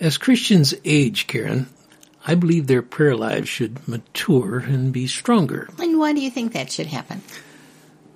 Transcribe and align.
As 0.00 0.16
Christians 0.16 0.74
age, 0.84 1.26
Karen, 1.26 1.66
I 2.24 2.36
believe 2.36 2.68
their 2.68 2.82
prayer 2.82 3.16
lives 3.16 3.48
should 3.48 3.88
mature 3.88 4.60
and 4.60 4.92
be 4.92 5.08
stronger. 5.08 5.68
And 5.76 5.98
why 5.98 6.12
do 6.12 6.20
you 6.20 6.30
think 6.30 6.52
that 6.52 6.70
should 6.70 6.86
happen? 6.86 7.20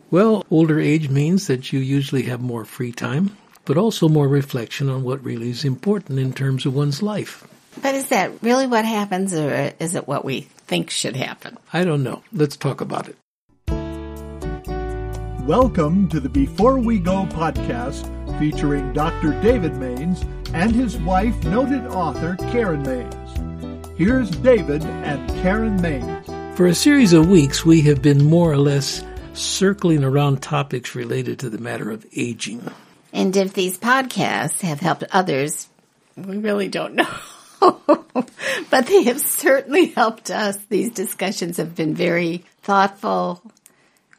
Well, 0.08 0.46
older 0.48 0.79
age 0.79 1.08
means 1.08 1.48
that 1.48 1.72
you 1.72 1.80
usually 1.80 2.22
have 2.24 2.40
more 2.40 2.64
free 2.64 2.92
time, 2.92 3.37
but 3.64 3.76
also 3.76 4.08
more 4.08 4.29
reflection 4.29 4.88
on 4.88 5.03
what 5.03 5.24
really 5.24 5.50
is 5.50 5.64
important 5.64 6.21
in 6.21 6.32
terms 6.32 6.66
of 6.66 6.74
one's 6.74 7.03
life. 7.03 7.48
But 7.83 7.96
is 7.96 8.11
that 8.11 8.30
really 8.43 8.69
what 8.69 8.85
happens, 8.85 9.35
or 9.35 9.73
is 9.80 9.96
it 9.96 10.07
what 10.07 10.25
we 10.25 10.43
think 10.43 10.89
should 10.91 11.17
happen? 11.17 11.59
I 11.73 11.83
don't 11.83 12.05
know. 12.05 12.23
Let's 12.33 12.57
talk 12.57 12.80
about 12.80 13.09
it. 13.09 13.17
Welcome 15.49 16.09
to 16.11 16.21
the 16.21 16.29
Before 16.29 16.79
We 16.79 17.01
Go 17.01 17.25
podcast 17.25 18.07
featuring 18.43 18.93
Dr. 18.93 19.40
David 19.40 19.77
Mains 19.77 20.25
and 20.52 20.75
his 20.75 20.96
wife, 20.96 21.45
noted 21.45 21.86
author 21.86 22.34
Karen 22.50 22.82
Mains. 22.82 23.96
Here's 23.96 24.30
David 24.30 24.82
and 24.82 25.30
Karen 25.43 25.80
Mains. 25.80 26.26
For 26.57 26.67
a 26.67 26.75
series 26.75 27.12
of 27.12 27.29
weeks, 27.29 27.64
we 27.64 27.82
have 27.82 28.03
been 28.03 28.25
more 28.25 28.50
or 28.50 28.58
less 28.58 29.04
circling 29.32 30.03
around 30.03 30.43
topics 30.43 30.96
related 30.96 31.39
to 31.39 31.50
the 31.50 31.58
matter 31.58 31.89
of 31.93 32.05
aging. 32.17 32.69
And 33.12 33.36
if 33.36 33.53
these 33.53 33.78
podcasts 33.78 34.61
have 34.62 34.81
helped 34.81 35.05
others, 35.12 35.69
we 36.17 36.39
really 36.39 36.67
don't 36.67 36.97
know. 36.97 37.14
but 38.70 38.86
they 38.89 39.05
have 39.05 39.20
certainly 39.20 39.86
helped 39.86 40.33
us. 40.33 40.56
These 40.69 40.91
discussions 40.91 41.59
have 41.59 41.77
been 41.77 41.95
very 41.95 42.45
thoughtful. 42.62 43.41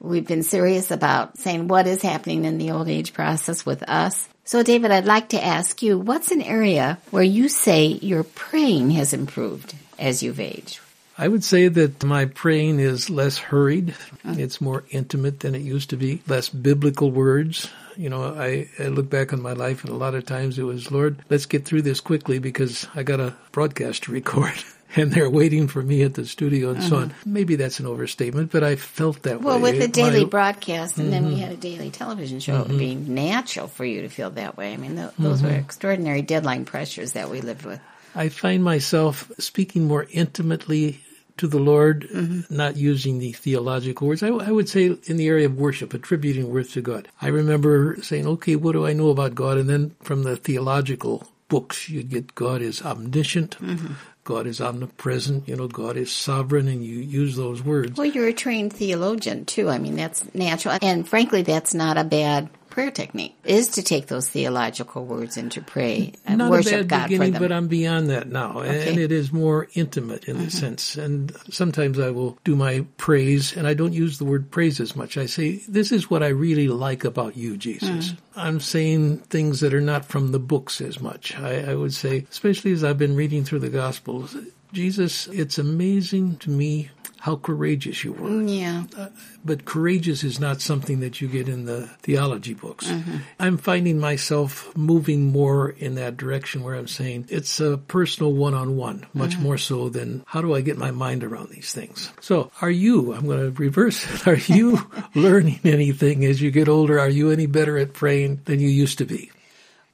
We've 0.04 0.28
been 0.28 0.44
serious 0.44 0.92
about 0.92 1.38
saying 1.38 1.70
what 1.70 1.88
is 1.88 2.02
happening 2.02 2.44
in 2.44 2.58
the 2.58 2.72
old 2.72 2.90
age 2.90 3.14
process 3.14 3.66
with 3.66 3.84
us. 3.84 4.28
So, 4.44 4.62
David, 4.62 4.92
I'd 4.92 5.06
like 5.06 5.30
to 5.30 5.44
ask 5.44 5.82
you 5.82 5.98
what's 5.98 6.30
an 6.32 6.42
area 6.42 7.00
where 7.10 7.24
you 7.24 7.48
say 7.48 7.86
your 7.86 8.26
praying 8.26 8.92
has 8.92 9.14
improved 9.14 9.74
as 9.98 10.22
you've 10.22 10.42
aged? 10.42 10.82
I 11.18 11.28
would 11.28 11.44
say 11.44 11.70
that 11.70 12.04
my 12.04 12.26
praying 12.26 12.80
is 12.80 13.10
less 13.10 13.38
hurried. 13.38 13.96
It's 14.26 14.60
more 14.60 14.84
intimate 14.90 15.40
than 15.40 15.56
it 15.56 15.62
used 15.62 15.92
to 15.92 15.98
be. 15.98 16.22
Less 16.28 16.50
biblical 16.50 17.10
words. 17.10 17.70
You 17.96 18.10
know, 18.10 18.24
I, 18.24 18.68
I, 18.80 18.88
look 18.88 19.10
back 19.10 19.32
on 19.32 19.42
my 19.42 19.54
life 19.54 19.84
and 19.84 19.94
a 19.94 19.96
lot 19.96 20.16
of 20.16 20.26
times 20.26 20.58
it 20.58 20.64
was, 20.64 20.92
Lord, 20.92 21.20
let's 21.30 21.46
get 21.46 21.64
through 21.66 21.84
this 21.84 22.02
quickly 22.02 22.40
because 22.40 22.88
I 22.96 23.04
got 23.04 23.20
a 23.20 23.36
broadcast 23.52 24.04
to 24.04 24.12
record. 24.12 24.54
and 24.96 25.12
they're 25.12 25.30
waiting 25.30 25.68
for 25.68 25.82
me 25.82 26.04
at 26.04 26.14
the 26.14 26.26
studio 26.26 26.70
and 26.70 26.80
uh-huh. 26.80 26.90
so 26.90 26.96
on. 26.98 27.10
Mm-hmm. 27.10 27.34
Maybe 27.34 27.56
that's 27.56 27.80
an 27.80 27.86
overstatement, 27.86 28.52
but 28.52 28.64
I 28.64 28.76
felt 28.76 29.24
that 29.24 29.42
well, 29.42 29.58
way. 29.58 29.62
Well, 29.62 29.72
with 29.72 29.82
the 29.82 29.88
daily 29.88 30.24
My, 30.24 30.30
broadcast 30.30 30.98
and 30.98 31.06
mm-hmm. 31.06 31.12
then 31.12 31.26
we 31.26 31.32
mm-hmm. 31.32 31.42
had 31.42 31.52
a 31.52 31.58
daily 31.58 31.90
television 31.90 32.40
show, 32.40 32.54
mm-hmm. 32.54 32.62
it 32.62 32.70
would 32.70 32.80
be 32.80 32.96
mm-hmm. 32.96 33.14
natural 33.16 33.68
for 33.68 33.86
you 33.86 34.02
to 34.02 34.10
feel 34.10 34.30
that 34.32 34.58
way. 34.58 34.74
I 34.74 34.78
mean, 34.78 34.96
th- 34.96 35.12
those 35.18 35.42
were 35.42 35.50
mm-hmm. 35.50 35.60
extraordinary 35.60 36.22
deadline 36.22 36.66
pressures 36.66 37.14
that 37.14 37.30
we 37.30 37.42
lived 37.42 37.66
with. 37.66 37.80
I 38.16 38.30
find 38.30 38.64
myself 38.64 39.32
speaking 39.40 39.86
more 39.88 40.06
intimately 40.12 41.00
to 41.38 41.48
the 41.48 41.58
Lord, 41.58 42.08
mm-hmm. 42.14 42.56
not 42.56 42.78
using 42.78 43.18
the 43.18 43.32
theological 43.32 44.08
words. 44.08 44.22
I, 44.22 44.28
I, 44.28 44.52
would 44.52 44.70
say 44.70 44.96
in 45.06 45.18
the 45.18 45.28
area 45.28 45.48
of 45.48 45.58
worship, 45.58 45.94
attributing 45.94 46.52
worth 46.52 46.74
to 46.74 46.82
God. 46.82 47.08
I 47.22 47.30
remember 47.30 47.98
saying, 48.04 48.28
okay, 48.28 48.56
what 48.56 48.74
do 48.74 48.86
I 48.86 48.94
know 48.94 49.10
about 49.10 49.34
God? 49.34 49.58
And 49.58 49.68
then 49.68 49.96
from 50.04 50.24
the 50.24 50.38
theological 50.38 51.28
books, 51.48 51.90
you'd 51.90 52.10
get 52.10 52.36
God 52.36 52.62
is 52.62 52.84
omniscient. 52.84 53.58
Mm-hmm. 53.60 53.94
God 54.24 54.48
is 54.48 54.62
omnipresent, 54.62 55.50
you 55.50 55.56
know, 55.56 55.68
God 55.68 55.98
is 55.98 56.12
sovereign, 56.12 56.70
and 56.70 56.84
you 56.84 57.00
use 57.00 57.36
those 57.36 57.62
words. 57.62 57.98
Well, 57.98 58.08
you're 58.08 58.28
a 58.28 58.34
trained 58.34 58.72
theologian, 58.72 59.44
too. 59.44 59.70
I 59.70 59.80
mean, 59.80 59.96
that's 59.96 60.24
natural. 60.34 60.78
And 60.82 61.08
frankly, 61.08 61.42
that's 61.42 61.74
not 61.74 61.98
a 61.98 62.06
bad 62.06 62.50
prayer 62.74 62.90
technique 62.90 63.38
is 63.44 63.70
to 63.70 63.84
take 63.84 64.08
those 64.08 64.28
theological 64.28 65.06
words 65.06 65.38
and 65.38 65.52
to 65.52 65.62
pray 65.62 66.12
and 66.26 66.40
Not 66.40 66.50
worship 66.50 66.82
a 66.82 66.84
God 66.84 67.04
beginning, 67.04 67.34
for 67.34 67.40
them. 67.40 67.50
But 67.50 67.56
I'm 67.56 67.68
beyond 67.68 68.10
that 68.10 68.28
now, 68.28 68.60
okay. 68.60 68.90
and 68.90 69.00
it 69.00 69.12
is 69.12 69.32
more 69.32 69.68
intimate 69.76 70.26
in 70.26 70.38
mm-hmm. 70.38 70.46
the 70.46 70.52
sense. 70.52 70.96
And 70.96 71.32
sometimes 71.52 72.00
I 72.00 72.10
will 72.10 72.40
do 72.44 72.56
my 72.56 72.86
praise, 72.98 73.56
and 73.56 73.68
I 73.68 73.76
don't 73.76 73.94
use 73.94 74.18
the 74.18 74.26
word 74.26 74.50
praise 74.50 74.80
as 74.80 74.96
much. 74.96 75.18
I 75.18 75.28
say, 75.28 75.62
"This 75.68 75.92
is 75.92 76.10
what 76.10 76.24
I 76.24 76.30
really 76.30 76.68
like 76.68 77.04
about 77.04 77.38
you, 77.38 77.58
Jesus." 77.58 78.10
Mm. 78.10 78.18
I'm 78.36 78.60
saying 78.60 79.20
things 79.20 79.60
that 79.60 79.76
are 79.76 79.82
not 79.82 80.06
from 80.06 80.32
the 80.32 80.40
books 80.40 80.82
as 80.82 81.00
much. 81.00 81.38
I, 81.38 81.72
I 81.72 81.76
would 81.76 81.94
say, 81.94 82.26
especially 82.32 82.72
as 82.72 82.84
I've 82.84 82.98
been 82.98 83.16
reading 83.16 83.44
through 83.44 83.60
the 83.60 83.70
Gospels, 83.70 84.36
Jesus, 84.74 85.28
it's 85.28 85.58
amazing 85.58 86.38
to 86.38 86.50
me 86.50 86.90
how 87.24 87.38
courageous 87.38 88.04
you 88.04 88.12
were. 88.12 88.42
Yeah. 88.42 88.84
Uh, 88.98 89.08
but 89.46 89.64
courageous 89.64 90.26
is 90.26 90.42
not 90.42 90.60
something 90.60 91.00
that 91.00 91.22
you 91.22 91.30
get 91.30 91.48
in 91.48 91.64
the 91.64 91.88
theology 92.02 92.54
books. 92.54 92.86
Mm-hmm. 92.88 93.20
I'm 93.40 93.58
finding 93.58 93.98
myself 93.98 94.76
moving 94.76 95.28
more 95.28 95.70
in 95.70 95.96
that 95.96 96.18
direction 96.18 96.64
where 96.64 96.76
I'm 96.76 96.90
saying 96.90 97.28
it's 97.30 97.62
a 97.62 97.78
personal 97.78 98.34
one 98.34 98.54
on 98.54 98.76
one, 98.76 99.06
much 99.14 99.36
mm-hmm. 99.36 99.44
more 99.44 99.58
so 99.58 99.88
than 99.88 100.26
how 100.28 100.42
do 100.42 100.54
I 100.54 100.60
get 100.60 100.78
my 100.78 100.92
mind 100.92 101.24
around 101.24 101.50
these 101.50 101.72
things. 101.72 102.12
So, 102.20 102.52
are 102.60 102.70
you, 102.70 103.14
I'm 103.14 103.26
going 103.26 103.40
to 103.40 103.52
reverse 103.52 104.04
it, 104.14 104.28
are 104.28 104.54
you 104.54 104.86
learning 105.16 105.62
anything 105.64 106.26
as 106.26 106.42
you 106.42 106.52
get 106.52 106.68
older? 106.68 107.00
Are 107.00 107.08
you 107.08 107.32
any 107.32 107.46
better 107.46 107.78
at 107.78 107.94
praying 107.94 108.42
than 108.44 108.60
you 108.60 108.68
used 108.68 108.98
to 108.98 109.06
be? 109.06 109.32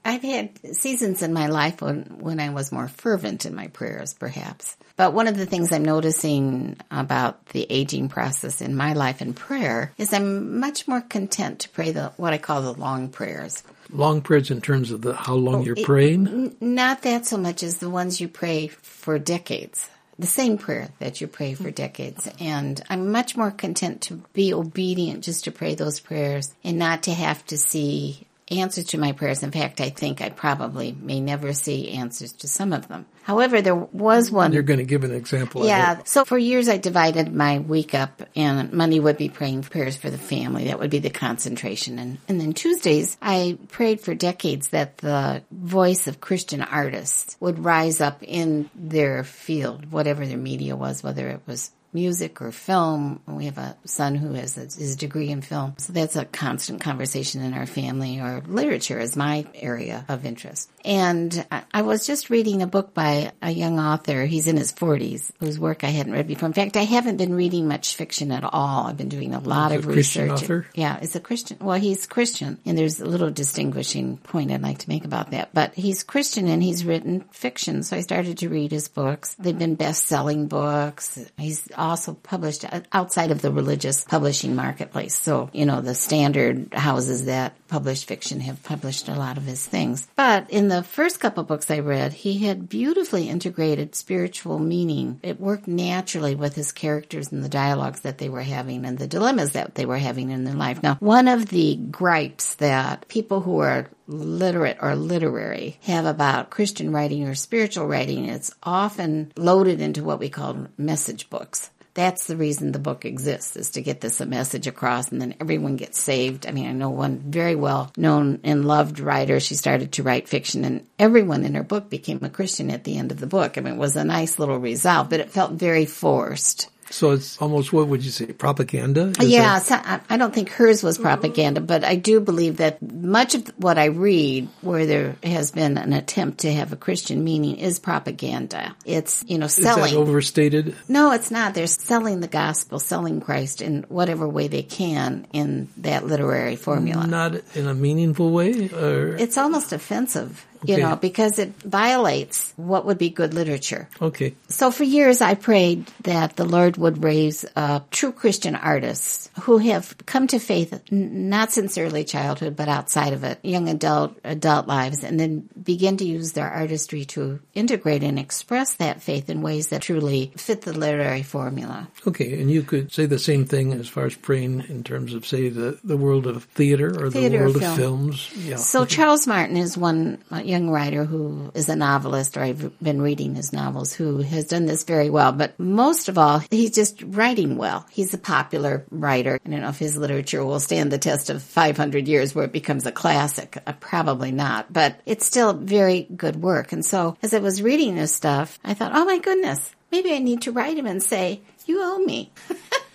I've 0.04 0.22
had 0.22 0.76
seasons 0.76 1.22
in 1.22 1.34
my 1.34 1.48
life 1.48 1.82
when, 1.82 2.04
when 2.20 2.40
I 2.40 2.50
was 2.50 2.72
more 2.72 2.88
fervent 2.88 3.46
in 3.46 3.54
my 3.54 3.68
prayers, 3.68 4.14
perhaps. 4.14 4.78
But 4.96 5.14
one 5.14 5.28
of 5.28 5.38
the 5.38 5.46
things 5.46 5.72
I'm 5.72 5.86
noticing 5.86 6.78
about 6.92 7.46
the 7.48 7.66
aging 7.70 8.10
process 8.10 8.62
in 8.62 8.76
my 8.76 8.94
life 8.94 9.22
in 9.22 9.34
prayer 9.34 9.94
is 9.98 10.14
I'm 10.14 10.60
much 10.60 10.88
more 10.88 11.02
content 11.02 11.60
to 11.60 11.70
pray 11.70 11.92
the 11.92 12.12
what 12.18 12.34
I 12.34 12.38
call 12.38 12.62
the 12.62 12.74
long 12.74 13.10
prayers. 13.10 13.64
Long 13.92 14.22
prayers 14.22 14.52
in 14.52 14.62
terms 14.62 14.92
of 14.92 15.02
the 15.02 15.16
how 15.16 15.36
long 15.36 15.62
oh, 15.62 15.64
you're 15.64 15.78
it, 15.78 15.86
praying? 15.86 16.28
N- 16.28 16.56
not 16.60 17.02
that 17.04 17.26
so 17.26 17.38
much 17.38 17.64
as 17.64 17.78
the 17.78 17.90
ones 17.90 18.20
you 18.20 18.28
pray 18.28 18.68
for 18.68 19.20
decades 19.20 19.90
the 20.20 20.28
same 20.28 20.58
prayer 20.58 20.90
that 21.00 21.22
you 21.22 21.28
pray 21.28 21.54
for 21.54 21.72
decades. 21.72 22.30
And 22.42 22.82
I'm 22.90 23.10
much 23.10 23.38
more 23.38 23.52
content 23.52 24.02
to 24.04 24.16
be 24.34 24.54
obedient 24.54 25.24
just 25.24 25.46
to 25.46 25.52
pray 25.52 25.76
those 25.76 26.02
prayers 26.02 26.54
and 26.62 26.78
not 26.78 27.04
to 27.04 27.14
have 27.14 27.46
to 27.46 27.58
see 27.58 28.28
answers 28.52 28.86
to 28.86 28.98
my 28.98 29.12
prayers. 29.12 29.44
In 29.44 29.52
fact, 29.52 29.82
I 29.82 29.90
think 29.90 30.22
I 30.22 30.30
probably 30.30 30.92
may 30.92 31.22
never 31.22 31.54
see 31.54 31.92
answers 31.92 32.32
to 32.34 32.48
some 32.48 32.74
of 32.74 32.88
them. 32.88 33.06
However, 33.24 33.62
there 33.62 33.76
was 33.76 34.32
one. 34.32 34.54
You're 34.54 34.64
going 34.64 34.80
to 34.80 34.86
give 34.86 35.04
an 35.04 35.14
example. 35.14 35.66
Yeah. 35.66 36.02
So 36.06 36.26
for 36.26 36.38
years, 36.38 36.68
I 36.68 36.78
divided 36.78 37.32
my 37.32 37.60
week 37.60 37.94
up, 37.94 38.24
and 38.36 38.74
Monday 38.74 39.00
would 39.00 39.18
be 39.18 39.30
praying 39.30 39.64
prayers 39.64 39.96
for 39.96 40.10
the 40.10 40.18
family. 40.18 40.66
That 40.66 40.80
would 40.80 40.90
be 40.90 41.00
the 41.00 41.12
concentration, 41.12 42.00
and 42.00 42.18
and 42.28 42.42
then 42.42 42.54
Tuesdays, 42.54 43.18
I 43.22 43.58
prayed 43.70 44.02
for 44.02 44.16
decades 44.16 44.70
that 44.70 44.98
the 44.98 45.44
voice 45.52 46.08
of 46.08 46.22
Christian 46.22 46.62
artists 46.62 47.38
would 47.40 47.64
rise 47.64 48.02
up 48.02 48.24
in 48.24 48.70
their 48.74 49.24
field, 49.24 49.92
whatever 49.92 50.26
their 50.26 50.38
media 50.38 50.76
was, 50.76 51.04
whether 51.04 51.30
it 51.30 51.42
was 51.46 51.72
music 51.94 52.42
or 52.42 52.52
film. 52.52 53.22
We 53.26 53.46
have 53.46 53.58
a 53.58 53.76
son 53.86 54.16
who 54.16 54.34
has 54.34 54.58
a, 54.58 54.62
his 54.62 54.96
degree 54.96 55.30
in 55.30 55.42
film. 55.42 55.76
So 55.78 55.94
that's 55.94 56.16
a 56.16 56.26
constant 56.26 56.82
conversation 56.82 57.42
in 57.42 57.54
our 57.54 57.66
family 57.66 58.20
or 58.20 58.42
literature 58.48 59.00
is 59.00 59.16
my 59.16 59.46
area 59.56 60.06
of 60.08 60.26
interest. 60.26 60.70
And 60.86 61.46
I, 61.52 61.64
I 61.74 61.82
was 61.82 62.06
just 62.06 62.30
reading 62.30 62.62
a 62.62 62.68
book 62.68 62.94
by 62.94 63.32
a 63.42 63.52
young 63.52 63.80
author. 63.80 64.26
He's 64.26 64.48
in 64.48 64.58
his 64.58 64.72
40s 64.72 65.32
whose 65.40 65.60
work 65.60 65.84
I 65.84 65.88
hadn't 65.88 66.14
read 66.14 66.28
before. 66.28 66.48
In 66.48 66.54
fact, 66.54 66.78
I 66.78 66.84
haven't 66.84 67.18
been 67.18 67.34
reading 67.34 67.68
much 67.68 67.96
fiction 67.96 68.32
at 68.32 68.44
all. 68.44 68.88
I've 68.88 68.98
been 68.98 69.10
doing 69.10 69.34
a 69.34 69.40
lot 69.40 69.72
of 69.72 69.86
a 69.86 69.90
research. 69.90 70.30
Author? 70.30 70.68
Yeah, 70.74 71.00
it's 71.02 71.16
a 71.16 71.20
Christian. 71.20 71.58
Well, 71.60 71.80
he's 71.80 72.06
Christian 72.06 72.60
and 72.66 72.78
there's 72.78 73.00
a 73.00 73.06
little 73.06 73.32
distinguishing 73.32 74.18
point 74.18 74.52
I'd 74.52 74.62
like 74.62 74.80
to 74.80 74.90
make 74.90 75.06
about 75.06 75.32
that. 75.32 75.50
But 75.54 75.74
he's 75.74 76.04
Christian 76.04 76.48
and 76.48 76.62
he's 76.62 76.86
written 76.86 77.22
fiction. 77.32 77.84
So 77.84 77.98
I 77.98 78.02
started 78.02 78.40
to 78.40 78.50
read 78.50 78.72
his 78.72 78.88
books. 78.88 79.36
They've 79.36 79.58
been 79.58 79.76
best-selling 79.76 80.48
books. 80.48 81.20
He's 81.38 81.70
also 81.80 82.14
published 82.14 82.66
outside 82.92 83.32
of 83.32 83.42
the 83.42 83.52
religious 83.52 84.04
publishing 84.04 84.56
marketplace. 84.56 85.16
So, 85.16 85.50
you 85.54 85.66
know, 85.66 85.82
the 85.82 85.96
standard 85.96 86.74
houses 86.74 87.26
that 87.26 87.56
publish 87.68 88.06
fiction 88.06 88.40
have 88.42 88.62
published 88.64 89.08
a 89.08 89.16
lot 89.16 89.38
of 89.38 89.44
his 89.44 89.66
things. 89.66 90.08
But 90.16 90.50
in 90.50 90.68
the 90.68 90.84
first 90.84 91.20
couple 91.20 91.44
books 91.44 91.70
I 91.72 91.80
read, 91.80 92.14
he 92.14 92.40
had 92.40 92.70
beautifully 92.70 93.30
integrated 93.30 93.96
spiritual 93.96 94.60
meaning. 94.60 95.20
It 95.24 95.40
worked 95.40 95.68
naturally 95.68 96.36
with 96.36 96.56
his 96.56 96.72
characters 96.72 97.32
and 97.32 97.44
the 97.44 97.50
dialogues 97.50 98.02
that 98.02 98.18
they 98.18 98.30
were 98.30 98.42
having 98.42 98.86
and 98.86 98.98
the 98.98 99.08
dilemmas 99.08 99.54
that 99.54 99.76
they 99.76 99.86
were 99.86 99.98
having 99.98 100.32
in 100.32 100.44
their 100.44 100.56
life. 100.56 100.84
Now, 100.84 100.96
one 100.96 101.28
of 101.28 101.48
the 101.48 101.76
gripes 101.76 102.56
that 102.56 103.08
people 103.08 103.42
who 103.42 103.60
are 103.60 103.88
literate 104.10 104.78
or 104.82 104.96
literary 104.96 105.78
have 105.84 106.06
about 106.06 106.50
Christian 106.50 106.92
writing 106.92 107.28
or 107.28 107.36
spiritual 107.36 107.88
writing, 107.88 108.26
it's 108.26 108.54
often 108.64 109.32
loaded 109.38 109.80
into 109.80 110.04
what 110.04 110.20
we 110.20 110.30
call 110.30 110.68
message 110.78 111.30
books 111.30 111.70
that's 112.00 112.28
the 112.28 112.38
reason 112.38 112.72
the 112.72 112.80
book 112.80 113.04
exists 113.04 113.58
is 113.58 113.72
to 113.72 113.82
get 113.82 114.00
this 114.00 114.22
message 114.22 114.68
across 114.68 115.12
and 115.12 115.22
then 115.22 115.36
everyone 115.42 115.76
gets 115.76 116.00
saved. 116.00 116.48
I 116.48 116.52
mean, 116.52 116.68
I 116.68 116.72
know 116.72 116.90
one 116.90 117.20
very 117.20 117.56
well 117.56 117.92
known 117.98 118.40
and 118.46 118.66
loved 118.66 119.02
writer. 119.02 119.42
She 119.42 119.56
started 119.56 119.92
to 119.94 120.04
write 120.04 120.30
fiction 120.30 120.64
and 120.64 120.88
everyone 120.98 121.44
in 121.44 121.56
her 121.56 121.64
book 121.64 121.90
became 121.90 122.24
a 122.24 122.30
Christian 122.30 122.72
at 122.72 122.86
the 122.86 122.98
end 122.98 123.12
of 123.12 123.20
the 123.20 123.28
book. 123.28 123.58
I 123.58 123.62
mean, 123.62 123.74
it 123.74 123.80
was 123.80 123.98
a 123.98 124.06
nice 124.06 124.40
little 124.40 124.60
result, 124.60 125.10
but 125.10 125.20
it 125.20 125.32
felt 125.32 125.52
very 125.52 125.86
forced. 125.86 126.70
So 126.92 127.12
it's 127.12 127.40
almost 127.42 127.72
what 127.72 127.88
would 127.88 128.04
you 128.04 128.12
say 128.12 128.28
propaganda? 128.28 129.14
Is 129.20 129.30
yeah, 129.30 129.60
so 129.60 129.80
I 130.10 130.18
don't 130.18 130.34
think 130.34 130.50
hers 130.50 130.84
was 130.84 130.98
propaganda, 130.98 131.62
but 131.62 131.84
I 131.84 131.96
do 131.96 132.20
believe 132.20 132.58
that 132.58 132.82
much 132.82 133.36
of 133.36 133.48
what 133.58 133.78
I 133.78 133.86
read, 133.86 134.48
where 134.62 134.86
there 134.86 135.16
has 135.24 135.52
been 135.52 135.78
an 135.78 135.94
attempt 135.94 136.40
to 136.40 136.52
have 136.52 136.74
a 136.74 136.76
Christian 136.76 137.24
meaning, 137.24 137.58
is 137.58 137.80
propaganda. 137.80 138.76
It's 138.86 139.24
you 139.28 139.38
know 139.38 139.48
selling. 139.48 139.96
overstated? 139.96 140.76
No, 140.88 141.12
it's 141.12 141.32
not. 141.32 141.54
They're 141.54 141.68
selling 141.68 142.22
the 142.22 142.28
gospel, 142.28 142.80
selling 142.80 143.22
Christ 143.22 143.62
in 143.62 143.84
whatever 143.90 144.28
way 144.28 144.48
they 144.48 144.64
can 144.64 145.28
in 145.32 145.70
that 145.78 146.06
literary 146.06 146.56
formula. 146.56 147.06
Not 147.06 147.36
in 147.56 147.68
a 147.68 147.76
meaningful 147.76 148.32
way, 148.32 148.70
or 148.70 149.16
it's 149.16 149.38
almost 149.38 149.74
offensive 149.74 150.46
you 150.64 150.78
know, 150.78 150.96
because 150.96 151.40
it 151.40 151.54
violates 151.62 152.54
what 152.56 152.86
would 152.86 152.98
be 152.98 153.10
good 153.10 153.34
literature. 153.34 153.88
Okay. 154.02 154.36
So 154.48 154.72
for 154.72 154.84
years 154.84 155.22
I 155.22 155.36
prayed 155.36 155.88
that 156.04 156.36
the 156.36 156.46
Lord 156.46 156.78
would 156.78 157.04
raise 157.04 157.46
uh, 157.56 157.82
true 157.92 158.12
Christian 158.12 158.56
artists 158.56 159.30
who 159.42 159.58
have 159.60 159.96
come 160.06 160.28
to 160.28 160.40
faith 160.40 160.80
not 160.92 161.52
since 161.52 161.78
early 161.78 162.04
childhood 162.04 162.56
but 162.56 162.68
outside 162.68 163.14
of 163.14 163.24
it, 163.24 163.40
young 163.44 163.70
adult 163.70 164.18
adult 164.24 164.68
lives, 164.68 165.04
and 165.04 165.20
then 165.20 165.50
begin 165.62 165.98
to 165.98 166.06
use 166.06 166.34
their 166.34 166.50
artistry 166.50 167.06
to 167.06 167.40
integrate 167.54 168.04
and 168.04 168.20
express 168.20 168.76
that 168.76 169.02
faith 169.02 169.30
in 169.30 169.42
ways 169.42 169.70
that 169.70 169.82
truly 169.82 170.32
fit 170.36 170.62
the 170.62 170.74
literary 170.74 171.24
formula. 171.24 171.88
Okay, 172.08 172.40
and 172.40 172.52
you 172.52 172.64
could 172.64 172.92
say 172.92 173.06
the 173.06 173.20
same 173.20 173.46
thing 173.46 173.74
as 173.74 173.88
far 173.88 174.06
as 174.06 174.16
praying 174.16 174.66
in 174.70 174.84
terms 174.84 175.14
of 175.14 175.26
say 175.26 175.50
the 175.50 175.80
the 175.84 175.98
world 175.98 176.28
of 176.28 176.44
theater 176.46 176.90
or 176.90 177.10
theater 177.10 177.38
the 177.38 177.44
world 177.44 177.56
of, 177.56 177.62
film. 177.62 177.72
of 177.72 177.78
films. 177.78 178.32
Yeah. 178.36 178.56
So 178.58 178.82
okay. 178.82 178.96
Charles 178.96 179.28
Martin 179.28 179.58
is 179.58 179.78
one. 179.78 180.24
Uh, 180.32 180.42
young 180.50 180.70
writer 180.70 181.06
who 181.06 181.52
is 181.54 181.70
a 181.70 181.76
novelist, 181.76 182.36
or 182.36 182.42
I've 182.42 182.72
been 182.82 183.02
reading 183.02 183.36
his 183.36 183.54
novels, 183.54 183.94
who 183.94 184.18
has 184.18 184.46
done 184.46 184.66
this 184.66 184.84
very 184.84 185.10
well. 185.10 185.32
But 185.32 185.60
most 185.60 186.10
of 186.10 186.18
all, 186.18 186.40
he's 186.52 186.72
just 186.72 187.02
writing 187.04 187.58
well. 187.58 187.86
He's 187.92 188.14
a 188.14 188.18
popular 188.18 188.86
writer. 188.90 189.40
I 189.46 189.50
don't 189.50 189.62
know 189.62 189.70
if 189.70 189.80
his 189.80 189.98
literature 189.98 190.44
will 190.44 190.60
stand 190.60 190.92
the 190.92 190.98
test 190.98 191.30
of 191.30 191.44
500 191.44 192.08
years 192.08 192.34
where 192.34 192.46
it 192.46 192.52
becomes 192.52 192.86
a 192.86 192.92
classic. 192.92 193.62
Uh, 193.66 193.74
probably 193.80 194.32
not, 194.32 194.72
but 194.74 195.00
it's 195.06 195.26
still 195.26 195.54
very 195.54 196.08
good 196.16 196.36
work. 196.36 196.72
And 196.72 196.86
so 196.86 197.18
as 197.22 197.34
I 197.34 197.40
was 197.40 197.62
reading 197.62 197.96
this 197.96 198.16
stuff, 198.16 198.60
I 198.64 198.74
thought, 198.74 198.92
oh 198.94 199.06
my 199.06 199.20
goodness, 199.20 199.74
maybe 199.92 200.14
I 200.14 200.20
need 200.20 200.44
to 200.44 200.52
write 200.52 200.78
him 200.78 200.86
and 200.86 201.02
say, 201.02 201.42
you 201.66 201.82
owe 201.82 202.00
me. 202.00 202.32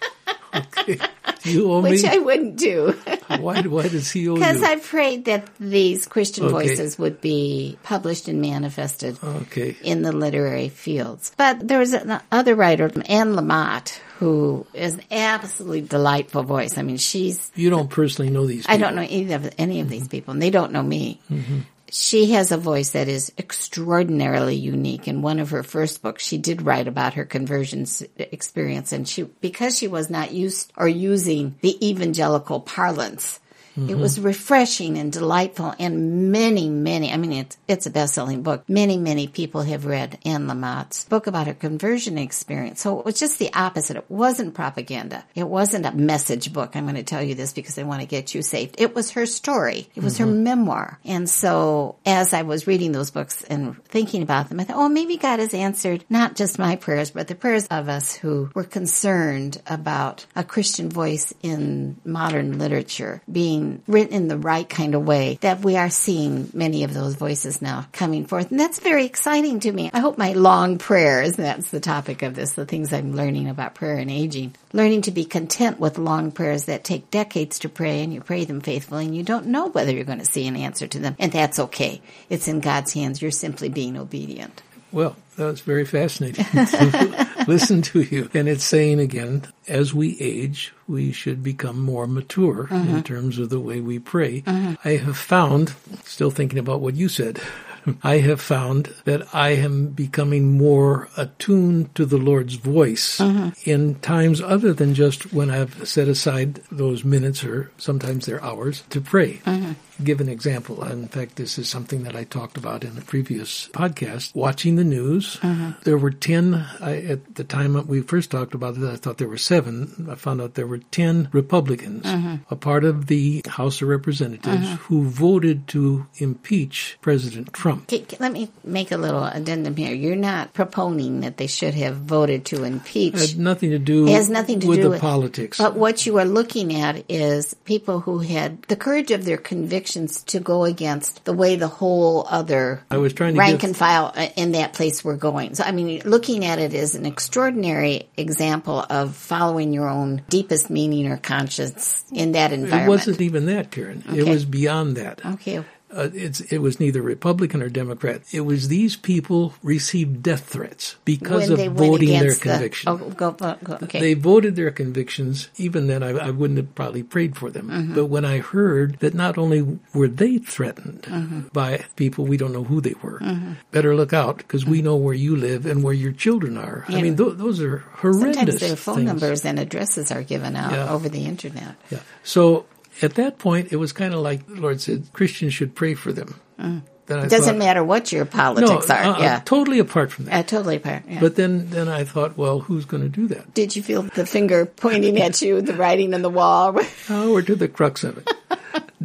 okay. 0.54 0.98
You 1.44 1.70
owe 1.70 1.82
Which 1.82 2.02
me? 2.02 2.08
I 2.08 2.18
wouldn't 2.18 2.56
do. 2.56 2.92
why, 3.38 3.60
why 3.62 3.88
does 3.88 4.10
he 4.10 4.28
owe 4.28 4.34
you? 4.34 4.40
Because 4.40 4.62
I 4.62 4.76
prayed 4.76 5.26
that 5.26 5.48
these 5.60 6.06
Christian 6.06 6.44
okay. 6.44 6.52
voices 6.52 6.98
would 6.98 7.20
be 7.20 7.78
published 7.82 8.28
and 8.28 8.40
manifested 8.40 9.18
okay. 9.22 9.76
in 9.82 10.02
the 10.02 10.12
literary 10.12 10.70
fields. 10.70 11.32
But 11.36 11.66
there 11.66 11.78
was 11.78 11.92
another 11.92 12.54
writer, 12.54 12.90
Anne 13.06 13.34
Lamott, 13.34 14.00
who 14.18 14.66
is 14.72 14.94
an 14.94 15.02
absolutely 15.10 15.82
delightful 15.82 16.44
voice. 16.44 16.78
I 16.78 16.82
mean, 16.82 16.96
she's. 16.96 17.52
You 17.54 17.68
don't 17.68 17.90
personally 17.90 18.30
know 18.30 18.46
these 18.46 18.62
people. 18.62 18.74
I 18.74 18.78
don't 18.78 18.96
know 18.96 19.02
any 19.02 19.32
of, 19.32 19.54
any 19.58 19.80
of 19.80 19.90
these 19.90 20.08
people, 20.08 20.32
and 20.32 20.40
they 20.40 20.50
don't 20.50 20.72
know 20.72 20.82
me. 20.82 21.20
Mm-hmm 21.30 21.60
she 21.94 22.32
has 22.32 22.50
a 22.50 22.56
voice 22.56 22.90
that 22.90 23.06
is 23.06 23.32
extraordinarily 23.38 24.56
unique. 24.56 25.06
In 25.06 25.22
one 25.22 25.38
of 25.38 25.50
her 25.50 25.62
first 25.62 26.02
books, 26.02 26.24
she 26.24 26.38
did 26.38 26.62
write 26.62 26.88
about 26.88 27.14
her 27.14 27.24
conversion 27.24 27.86
experience 28.18 28.92
and 28.92 29.08
she, 29.08 29.22
because 29.22 29.78
she 29.78 29.86
was 29.86 30.10
not 30.10 30.32
used 30.32 30.72
or 30.76 30.88
using 30.88 31.54
the 31.60 31.88
evangelical 31.88 32.58
parlance, 32.58 33.38
Mm-hmm. 33.76 33.90
It 33.90 33.98
was 33.98 34.20
refreshing 34.20 34.98
and 34.98 35.12
delightful, 35.12 35.74
and 35.78 36.30
many, 36.30 36.68
many, 36.68 37.12
I 37.12 37.16
mean, 37.16 37.32
it's, 37.32 37.56
it's 37.66 37.86
a 37.86 37.90
best 37.90 38.14
selling 38.14 38.42
book. 38.42 38.64
Many, 38.68 38.96
many 38.98 39.26
people 39.26 39.62
have 39.62 39.84
read 39.84 40.18
Anne 40.24 40.46
Lamott's 40.46 41.04
book 41.06 41.26
about 41.26 41.46
her 41.46 41.54
conversion 41.54 42.18
experience. 42.18 42.80
So 42.80 42.98
it 42.98 43.04
was 43.04 43.18
just 43.18 43.38
the 43.38 43.52
opposite. 43.52 43.96
It 43.96 44.10
wasn't 44.10 44.54
propaganda. 44.54 45.24
It 45.34 45.48
wasn't 45.48 45.86
a 45.86 45.92
message 45.92 46.52
book. 46.52 46.76
I'm 46.76 46.84
going 46.84 46.94
to 46.94 47.02
tell 47.02 47.22
you 47.22 47.34
this 47.34 47.52
because 47.52 47.78
I 47.78 47.82
want 47.82 48.00
to 48.00 48.06
get 48.06 48.34
you 48.34 48.42
saved. 48.42 48.76
It 48.78 48.94
was 48.94 49.12
her 49.12 49.26
story. 49.26 49.88
It 49.94 50.02
was 50.02 50.18
mm-hmm. 50.18 50.24
her 50.24 50.30
memoir. 50.30 50.98
And 51.04 51.28
so 51.28 51.96
as 52.06 52.32
I 52.32 52.42
was 52.42 52.66
reading 52.66 52.92
those 52.92 53.10
books 53.10 53.42
and 53.44 53.82
thinking 53.86 54.22
about 54.22 54.48
them, 54.48 54.60
I 54.60 54.64
thought, 54.64 54.76
oh, 54.76 54.88
maybe 54.88 55.16
God 55.16 55.40
has 55.40 55.54
answered 55.54 56.04
not 56.08 56.36
just 56.36 56.58
my 56.58 56.76
prayers, 56.76 57.10
but 57.10 57.28
the 57.28 57.34
prayers 57.34 57.66
of 57.68 57.88
us 57.88 58.14
who 58.14 58.50
were 58.54 58.64
concerned 58.64 59.60
about 59.66 60.26
a 60.36 60.44
Christian 60.44 60.90
voice 60.90 61.34
in 61.42 61.96
modern 62.04 62.58
literature 62.58 63.22
being 63.30 63.63
written 63.86 64.14
in 64.14 64.28
the 64.28 64.38
right 64.38 64.68
kind 64.68 64.94
of 64.94 65.06
way 65.06 65.38
that 65.40 65.60
we 65.60 65.76
are 65.76 65.90
seeing 65.90 66.50
many 66.52 66.84
of 66.84 66.94
those 66.94 67.14
voices 67.14 67.60
now 67.62 67.86
coming 67.92 68.26
forth. 68.26 68.50
And 68.50 68.60
that's 68.60 68.80
very 68.80 69.04
exciting 69.04 69.60
to 69.60 69.72
me. 69.72 69.90
I 69.92 70.00
hope 70.00 70.18
my 70.18 70.32
long 70.32 70.78
prayers, 70.78 71.34
that's 71.34 71.70
the 71.70 71.80
topic 71.80 72.22
of 72.22 72.34
this, 72.34 72.52
the 72.52 72.66
things 72.66 72.92
I'm 72.92 73.14
learning 73.14 73.48
about 73.48 73.74
prayer 73.74 73.96
and 73.96 74.10
aging, 74.10 74.54
learning 74.72 75.02
to 75.02 75.10
be 75.10 75.24
content 75.24 75.80
with 75.80 75.98
long 75.98 76.30
prayers 76.30 76.66
that 76.66 76.84
take 76.84 77.10
decades 77.10 77.60
to 77.60 77.68
pray 77.68 78.02
and 78.02 78.12
you 78.12 78.20
pray 78.20 78.44
them 78.44 78.60
faithfully 78.60 79.06
and 79.06 79.16
you 79.16 79.22
don't 79.22 79.46
know 79.46 79.68
whether 79.68 79.92
you're 79.92 80.04
going 80.04 80.18
to 80.18 80.24
see 80.24 80.46
an 80.46 80.56
answer 80.56 80.86
to 80.86 80.98
them. 80.98 81.16
And 81.18 81.32
that's 81.32 81.58
okay. 81.58 82.00
It's 82.28 82.48
in 82.48 82.60
God's 82.60 82.92
hands. 82.92 83.20
You're 83.20 83.30
simply 83.30 83.68
being 83.68 83.96
obedient. 83.96 84.62
Well, 84.92 85.16
that 85.36 85.46
was 85.46 85.60
very 85.60 85.84
fascinating 85.84 86.44
to 86.44 87.44
listen 87.48 87.82
to 87.82 88.02
you. 88.02 88.30
And 88.34 88.48
it's 88.48 88.64
saying 88.64 89.00
again, 89.00 89.46
as 89.68 89.94
we 89.94 90.18
age, 90.20 90.72
we 90.86 91.12
should 91.12 91.42
become 91.42 91.78
more 91.80 92.06
mature 92.06 92.66
mm-hmm. 92.70 92.96
in 92.96 93.02
terms 93.02 93.38
of 93.38 93.50
the 93.50 93.60
way 93.60 93.80
we 93.80 93.98
pray. 93.98 94.42
Mm-hmm. 94.42 94.74
I 94.86 94.96
have 94.96 95.16
found, 95.16 95.74
still 96.04 96.30
thinking 96.30 96.58
about 96.58 96.80
what 96.80 96.94
you 96.94 97.08
said, 97.08 97.40
I 98.02 98.18
have 98.18 98.40
found 98.40 98.94
that 99.04 99.34
I 99.34 99.50
am 99.50 99.88
becoming 99.88 100.56
more 100.56 101.08
attuned 101.16 101.94
to 101.94 102.06
the 102.06 102.16
Lord's 102.16 102.54
voice 102.54 103.18
mm-hmm. 103.18 103.50
in 103.68 103.96
times 103.96 104.40
other 104.40 104.72
than 104.72 104.94
just 104.94 105.32
when 105.32 105.50
I've 105.50 105.86
set 105.86 106.08
aside 106.08 106.60
those 106.70 107.04
minutes 107.04 107.44
or 107.44 107.70
sometimes 107.78 108.26
they're 108.26 108.42
hours 108.42 108.82
to 108.90 109.00
pray. 109.00 109.34
Mm-hmm. 109.44 109.72
Give 110.02 110.20
an 110.20 110.28
example. 110.28 110.82
In 110.84 111.08
fact, 111.08 111.36
this 111.36 111.58
is 111.58 111.68
something 111.68 112.02
that 112.02 112.16
I 112.16 112.24
talked 112.24 112.56
about 112.56 112.84
in 112.84 112.98
a 112.98 113.00
previous 113.00 113.68
podcast. 113.68 114.34
Watching 114.34 114.76
the 114.76 114.84
news, 114.84 115.36
mm-hmm. 115.36 115.72
there 115.84 115.98
were 115.98 116.10
10, 116.10 116.54
I, 116.80 116.96
at 117.02 117.34
the 117.36 117.44
time 117.44 117.86
we 117.86 118.00
first 118.00 118.30
talked 118.30 118.54
about 118.54 118.76
it, 118.76 118.84
I 118.84 118.96
thought 118.96 119.18
there 119.18 119.28
were 119.28 119.38
seven. 119.38 120.08
I 120.10 120.16
found 120.16 120.40
out 120.40 120.54
there 120.54 120.66
were 120.66 120.78
10 120.78 121.28
Republicans, 121.32 122.04
mm-hmm. 122.04 122.36
a 122.50 122.56
part 122.56 122.84
of 122.84 123.06
the 123.06 123.44
House 123.46 123.82
of 123.82 123.88
Representatives, 123.88 124.66
mm-hmm. 124.66 124.74
who 124.74 125.04
voted 125.04 125.68
to 125.68 126.06
impeach 126.16 126.98
President 127.00 127.52
Trump. 127.52 127.90
Let 128.18 128.32
me 128.32 128.50
make 128.64 128.90
a 128.90 128.96
little 128.96 129.24
addendum 129.24 129.76
here. 129.76 129.94
You're 129.94 130.16
not 130.16 130.54
proponing 130.54 131.20
that 131.20 131.36
they 131.36 131.46
should 131.46 131.74
have 131.74 131.96
voted 131.96 132.46
to 132.46 132.64
impeach. 132.64 133.14
It 133.14 133.20
has 133.20 133.36
nothing 133.36 133.70
to 133.70 133.78
do. 133.78 134.06
It 134.06 134.12
has 134.12 134.30
nothing 134.30 134.60
to 134.60 134.66
with 134.66 134.80
do 134.80 134.90
with 134.90 134.98
the 134.98 135.00
politics. 135.00 135.58
But 135.58 135.76
what 135.76 136.06
you 136.06 136.18
are 136.18 136.24
looking 136.24 136.74
at 136.74 137.04
is 137.08 137.54
people 137.64 138.00
who 138.00 138.18
had 138.18 138.62
the 138.62 138.76
courage 138.76 139.10
of 139.10 139.24
their 139.24 139.36
to 139.84 140.40
go 140.40 140.64
against 140.64 141.24
the 141.24 141.32
way 141.32 141.56
the 141.56 141.68
whole 141.68 142.26
other 142.28 142.82
I 142.90 142.98
was 142.98 143.12
trying 143.12 143.34
to 143.34 143.40
rank 143.40 143.60
give... 143.60 143.70
and 143.70 143.76
file 143.76 144.12
uh, 144.14 144.28
in 144.36 144.52
that 144.52 144.72
place 144.72 145.04
were 145.04 145.16
going. 145.16 145.54
So 145.54 145.64
I 145.64 145.72
mean, 145.72 146.02
looking 146.04 146.44
at 146.44 146.58
it 146.58 146.74
as 146.74 146.94
an 146.94 147.06
extraordinary 147.06 148.08
example 148.16 148.84
of 148.88 149.14
following 149.14 149.72
your 149.72 149.88
own 149.88 150.22
deepest 150.28 150.70
meaning 150.70 151.06
or 151.06 151.16
conscience 151.16 152.04
in 152.12 152.32
that 152.32 152.52
environment. 152.52 152.86
It 152.86 152.88
wasn't 152.88 153.20
even 153.20 153.46
that, 153.46 153.70
Karen. 153.70 154.02
Okay. 154.08 154.20
It 154.20 154.28
was 154.28 154.44
beyond 154.44 154.96
that. 154.96 155.24
Okay 155.24 155.64
uh, 155.92 156.08
it 156.12 156.60
was 156.60 156.80
neither 156.80 157.02
Republican 157.02 157.62
or 157.62 157.68
Democrat. 157.68 158.22
It 158.32 158.40
was 158.40 158.68
these 158.68 158.96
people 158.96 159.54
received 159.62 160.22
death 160.22 160.44
threats 160.48 160.96
because 161.04 161.48
when 161.50 161.68
of 161.68 161.74
voting 161.74 162.08
their 162.08 162.32
the, 162.32 162.40
conviction. 162.40 162.88
Oh, 162.88 162.96
go, 162.96 163.32
go, 163.32 163.56
okay. 163.82 164.00
They 164.00 164.14
voted 164.14 164.56
their 164.56 164.70
convictions. 164.70 165.48
Even 165.56 165.86
then, 165.86 166.02
I, 166.02 166.10
I 166.10 166.30
wouldn't 166.30 166.56
have 166.58 166.74
probably 166.74 167.02
prayed 167.02 167.36
for 167.36 167.50
them. 167.50 167.68
Mm-hmm. 167.68 167.94
But 167.94 168.06
when 168.06 168.24
I 168.24 168.38
heard 168.38 168.98
that 169.00 169.14
not 169.14 169.38
only 169.38 169.78
were 169.92 170.08
they 170.08 170.38
threatened 170.38 171.02
mm-hmm. 171.02 171.40
by 171.52 171.84
people 171.96 172.24
we 172.24 172.36
don't 172.36 172.52
know 172.52 172.64
who 172.64 172.80
they 172.80 172.94
were, 173.02 173.20
mm-hmm. 173.20 173.52
better 173.70 173.94
look 173.94 174.12
out 174.12 174.38
because 174.38 174.64
we 174.64 174.82
know 174.82 174.96
where 174.96 175.14
you 175.14 175.36
live 175.36 175.66
and 175.66 175.84
where 175.84 175.94
your 175.94 176.12
children 176.12 176.58
are. 176.58 176.84
Yeah. 176.88 176.98
I 176.98 177.02
mean, 177.02 177.16
th- 177.16 177.34
those 177.34 177.60
are 177.60 177.78
horrendous. 177.78 178.36
Sometimes 178.36 178.60
their 178.60 178.76
phone 178.76 178.94
things. 178.96 179.06
numbers 179.06 179.44
and 179.44 179.58
addresses 179.58 180.10
are 180.10 180.22
given 180.22 180.56
out 180.56 180.72
yeah. 180.72 180.90
over 180.90 181.08
the 181.08 181.26
internet. 181.26 181.76
Yeah. 181.90 182.00
So 182.22 182.66
at 183.02 183.14
that 183.14 183.38
point, 183.38 183.72
it 183.72 183.76
was 183.76 183.92
kind 183.92 184.14
of 184.14 184.20
like 184.20 184.46
the 184.46 184.60
Lord 184.60 184.80
said, 184.80 185.08
Christians 185.12 185.54
should 185.54 185.74
pray 185.74 185.94
for 185.94 186.12
them. 186.12 186.40
Mm. 186.58 186.82
It 187.06 187.28
doesn't 187.28 187.42
thought, 187.42 187.56
matter 187.56 187.84
what 187.84 188.12
your 188.12 188.24
politics 188.24 188.88
no, 188.88 188.94
are. 188.94 189.02
Uh, 189.16 189.18
yeah, 189.20 189.42
totally 189.44 189.78
apart 189.78 190.10
from 190.10 190.24
that. 190.24 190.34
Uh, 190.34 190.42
totally 190.42 190.76
apart. 190.76 191.02
Yeah. 191.06 191.20
But 191.20 191.36
then, 191.36 191.68
then 191.68 191.86
I 191.86 192.04
thought, 192.04 192.38
well, 192.38 192.60
who's 192.60 192.86
going 192.86 193.02
to 193.02 193.10
do 193.10 193.26
that? 193.28 193.52
Did 193.52 193.76
you 193.76 193.82
feel 193.82 194.02
the 194.02 194.24
finger 194.24 194.64
pointing 194.64 195.20
at 195.20 195.42
you, 195.42 195.60
the 195.60 195.74
writing 195.74 196.14
on 196.14 196.22
the 196.22 196.30
wall? 196.30 196.78
oh, 197.10 197.32
we're 197.32 197.42
to 197.42 197.56
the 197.56 197.68
crux 197.68 198.04
of 198.04 198.18
it. 198.18 198.30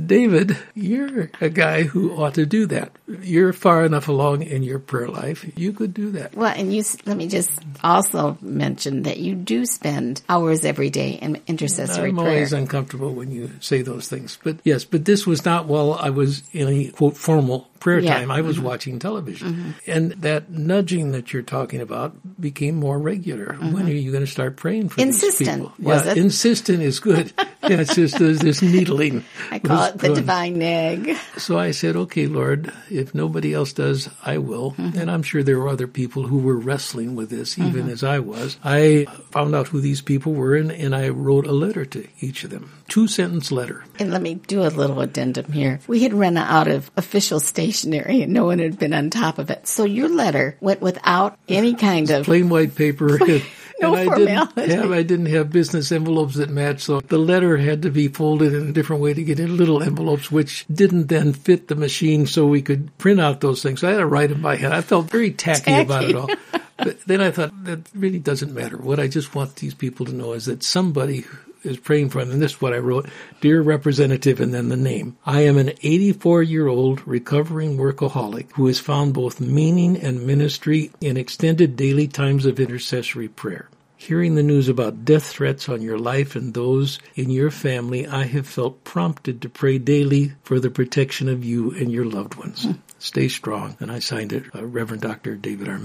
David, 0.06 0.58
you're 0.76 1.30
a 1.42 1.50
guy 1.50 1.84
who 1.84 2.16
ought 2.16 2.36
to 2.36 2.46
do 2.46 2.66
that. 2.68 2.92
You're 3.22 3.54
far 3.54 3.86
enough 3.86 4.08
along 4.08 4.44
in 4.44 4.64
your 4.64 4.80
prayer 4.80 5.08
life. 5.08 5.46
You 5.58 5.74
could 5.74 5.94
do 5.94 6.12
that. 6.12 6.36
Well, 6.36 6.54
and 6.56 6.74
you, 6.74 6.84
let 7.06 7.18
me 7.18 7.28
just 7.28 7.60
also 7.84 8.38
mention 8.42 9.04
that 9.04 9.18
you 9.18 9.36
do 9.36 9.66
spend 9.66 10.22
hours 10.30 10.66
every 10.66 10.90
day 10.90 11.12
in 11.12 11.42
intercessory 11.48 12.10
I'm 12.10 12.16
prayer. 12.16 12.28
I'm 12.28 12.34
always 12.34 12.54
uncomfortable 12.54 13.14
when 13.14 13.32
you 13.32 13.52
say 13.60 13.82
those 13.82 14.08
things. 14.08 14.38
But 14.44 14.58
yes, 14.64 14.84
but 14.84 15.06
this 15.06 15.26
was 15.26 15.46
not 15.46 15.66
while 15.66 15.94
I 15.94 16.10
was 16.10 16.44
in 16.52 16.68
a 16.68 16.88
quote 16.90 17.18
formal 17.18 17.69
prayer 17.80 18.00
Yeah. 18.00 18.16
time, 18.16 18.32
I 18.32 18.42
was 18.42 18.58
mm-hmm. 18.58 18.66
watching 18.66 19.00
television. 19.00 19.54
Mm-hmm. 19.54 19.92
And 19.92 20.12
that 20.24 20.50
nudging 20.50 21.12
that 21.12 21.34
you're 21.34 21.42
talking 21.42 21.82
about 21.82 22.16
became 22.40 22.76
more 22.76 23.00
regular. 23.00 23.54
When 23.54 23.74
mm-hmm. 23.74 23.88
are 23.88 23.92
you 23.92 24.12
going 24.12 24.26
to 24.26 24.32
start 24.32 24.58
praying 24.58 24.90
for 24.90 25.02
Insistent, 25.02 25.38
these 25.38 25.68
people? 25.68 25.74
was 25.80 26.06
yeah, 26.06 26.12
it? 26.12 26.18
insistent 26.18 26.82
is 26.82 27.00
good. 27.00 27.34
yeah, 27.38 27.82
it's 27.82 27.96
just 27.96 28.20
there's 28.20 28.40
this 28.40 28.62
needling. 28.62 29.24
I 29.52 29.60
call 29.60 29.86
it 29.86 29.98
the 29.98 30.08
going. 30.08 30.16
divine 30.16 30.60
nag. 30.60 31.18
So 31.38 31.58
I 31.58 31.72
said, 31.72 31.96
okay, 31.96 32.28
Lord, 32.28 32.72
if 32.90 33.16
nobody 33.16 33.54
else 33.54 33.74
does, 33.74 34.10
I 34.24 34.38
will. 34.38 34.72
Mm-hmm. 34.72 35.00
And 35.00 35.12
I'm 35.12 35.24
sure 35.24 35.44
there 35.44 35.60
were 35.60 35.70
other 35.70 35.88
people 35.88 36.24
who 36.24 36.40
were 36.40 36.58
wrestling 36.58 37.16
with 37.16 37.30
this, 37.30 37.58
even 37.58 37.90
as 37.90 38.04
I 38.04 38.20
was. 38.20 38.58
I 38.64 39.06
found 39.32 39.56
out 39.56 39.68
who 39.68 39.82
these 39.82 40.02
people 40.02 40.34
were 40.34 40.56
and, 40.56 40.72
and 40.72 40.96
I 40.96 41.10
wrote 41.10 41.48
a 41.48 41.54
letter 41.54 41.86
to 41.86 42.08
each 42.20 42.44
of 42.44 42.50
them. 42.50 42.72
Two 42.90 43.08
sentence 43.08 43.52
letter. 43.52 43.84
And 44.00 44.12
let 44.12 44.22
me 44.22 44.36
do 44.36 44.62
a 44.62 44.70
little 44.70 45.00
addendum 45.00 45.52
here. 45.52 45.80
We 45.88 46.04
had 46.04 46.14
run 46.14 46.38
out 46.38 46.68
of 46.68 46.92
official 46.98 47.40
stationery 47.40 48.22
and 48.22 48.34
no 48.34 48.46
one 48.46 48.60
had 48.60 48.78
been 48.78 48.94
on 48.94 49.10
top 49.10 49.40
of 49.40 49.50
it. 49.50 49.68
So 49.68 49.84
your 49.84 50.10
letter 50.10 50.58
went 50.60 50.82
without 50.82 51.38
any 51.48 51.76
kind 51.76 52.10
of 52.10 52.26
plain 52.26 52.50
white 52.50 52.76
paper. 52.76 53.18
and, 53.24 53.44
No 53.82 53.96
and 53.96 54.10
I 54.10 54.16
didn't 54.16 54.68
have 54.70 54.92
I 54.92 55.04
didn't 55.04 55.26
have 55.28 55.52
business 55.52 55.92
envelopes 55.92 56.36
that 56.36 56.50
matched, 56.50 56.82
so 56.82 57.00
the 57.00 57.18
letter 57.18 57.58
had 57.58 57.84
to 57.84 57.90
be 57.90 58.08
folded 58.08 58.54
in 58.54 58.70
a 58.70 58.72
different 58.72 59.02
way 59.02 59.14
to 59.14 59.24
get 59.24 59.40
in 59.40 59.58
little 59.58 59.82
envelopes, 59.82 60.32
which 60.32 60.66
didn't 60.68 61.08
then 61.08 61.34
fit 61.34 61.68
the 61.68 61.76
machine, 61.76 62.28
so 62.28 62.46
we 62.46 62.62
could 62.62 62.96
print 62.98 63.20
out 63.20 63.42
those 63.42 63.64
things. 63.64 63.82
So 63.82 63.88
I 63.88 63.92
had 63.92 63.98
to 64.00 64.06
write 64.06 64.32
in 64.32 64.42
by 64.42 64.58
hand. 64.58 64.74
I 64.74 64.82
felt 64.82 65.10
very 65.10 65.32
tacky, 65.32 65.74
about 65.74 66.04
it 66.04 66.16
all. 66.16 66.30
But 66.78 67.02
then 67.02 67.22
I 67.22 67.32
thought 67.32 67.64
that 67.66 67.90
really 67.94 68.20
doesn't 68.20 68.54
matter. 68.54 68.78
What 68.78 69.00
I 69.00 69.08
just 69.08 69.36
want 69.36 69.58
these 69.58 69.74
people 69.74 70.06
to 70.06 70.14
know 70.14 70.34
is 70.34 70.46
that 70.46 70.64
somebody 70.64 71.26
is 71.64 71.78
praying 71.78 72.10
for. 72.10 72.20
And 72.20 72.42
this 72.42 72.54
is 72.54 72.62
what 72.62 72.74
I 72.74 72.78
wrote. 72.78 73.08
Dear 73.42 73.62
representative, 73.62 74.40
and 74.40 74.54
then 74.54 74.70
the 74.70 74.78
name. 74.78 75.18
I 75.26 75.42
am 75.42 75.58
an 75.58 75.74
84 75.82 76.44
year 76.44 76.68
old 76.68 77.08
recovering 77.08 77.78
workaholic 77.78 78.52
who 78.54 78.68
has 78.68 78.80
found 78.80 79.14
both 79.14 79.40
meaning 79.40 79.98
and 79.98 80.26
ministry 80.26 80.92
in 81.02 81.18
extended 81.18 81.76
daily 81.76 82.08
times 82.08 82.46
of 82.46 82.60
intercessory 82.60 83.28
prayer. 83.28 83.70
Hearing 83.98 84.36
the 84.36 84.44
news 84.44 84.70
about 84.70 85.04
death 85.04 85.26
threats 85.26 85.68
on 85.68 85.82
your 85.82 86.00
life 86.00 86.38
and 86.38 86.54
those 86.54 87.00
in 87.16 87.30
your 87.30 87.52
family, 87.52 88.08
I 88.08 88.24
have 88.24 88.48
felt 88.48 88.86
prompted 88.86 89.42
to 89.42 89.50
pray 89.50 89.78
daily 89.78 90.32
for 90.44 90.58
the 90.62 90.70
protection 90.70 91.28
of 91.28 91.44
you 91.44 91.72
and 91.72 91.92
your 91.92 92.06
loved 92.06 92.36
ones. 92.36 92.66
Stay 92.98 93.28
strong. 93.28 93.76
And 93.82 93.92
I 93.92 94.00
signed 94.00 94.32
it, 94.32 94.44
uh, 94.56 94.66
Reverend 94.66 95.02
Dr. 95.02 95.36
David 95.36 95.68
R. 95.68 95.80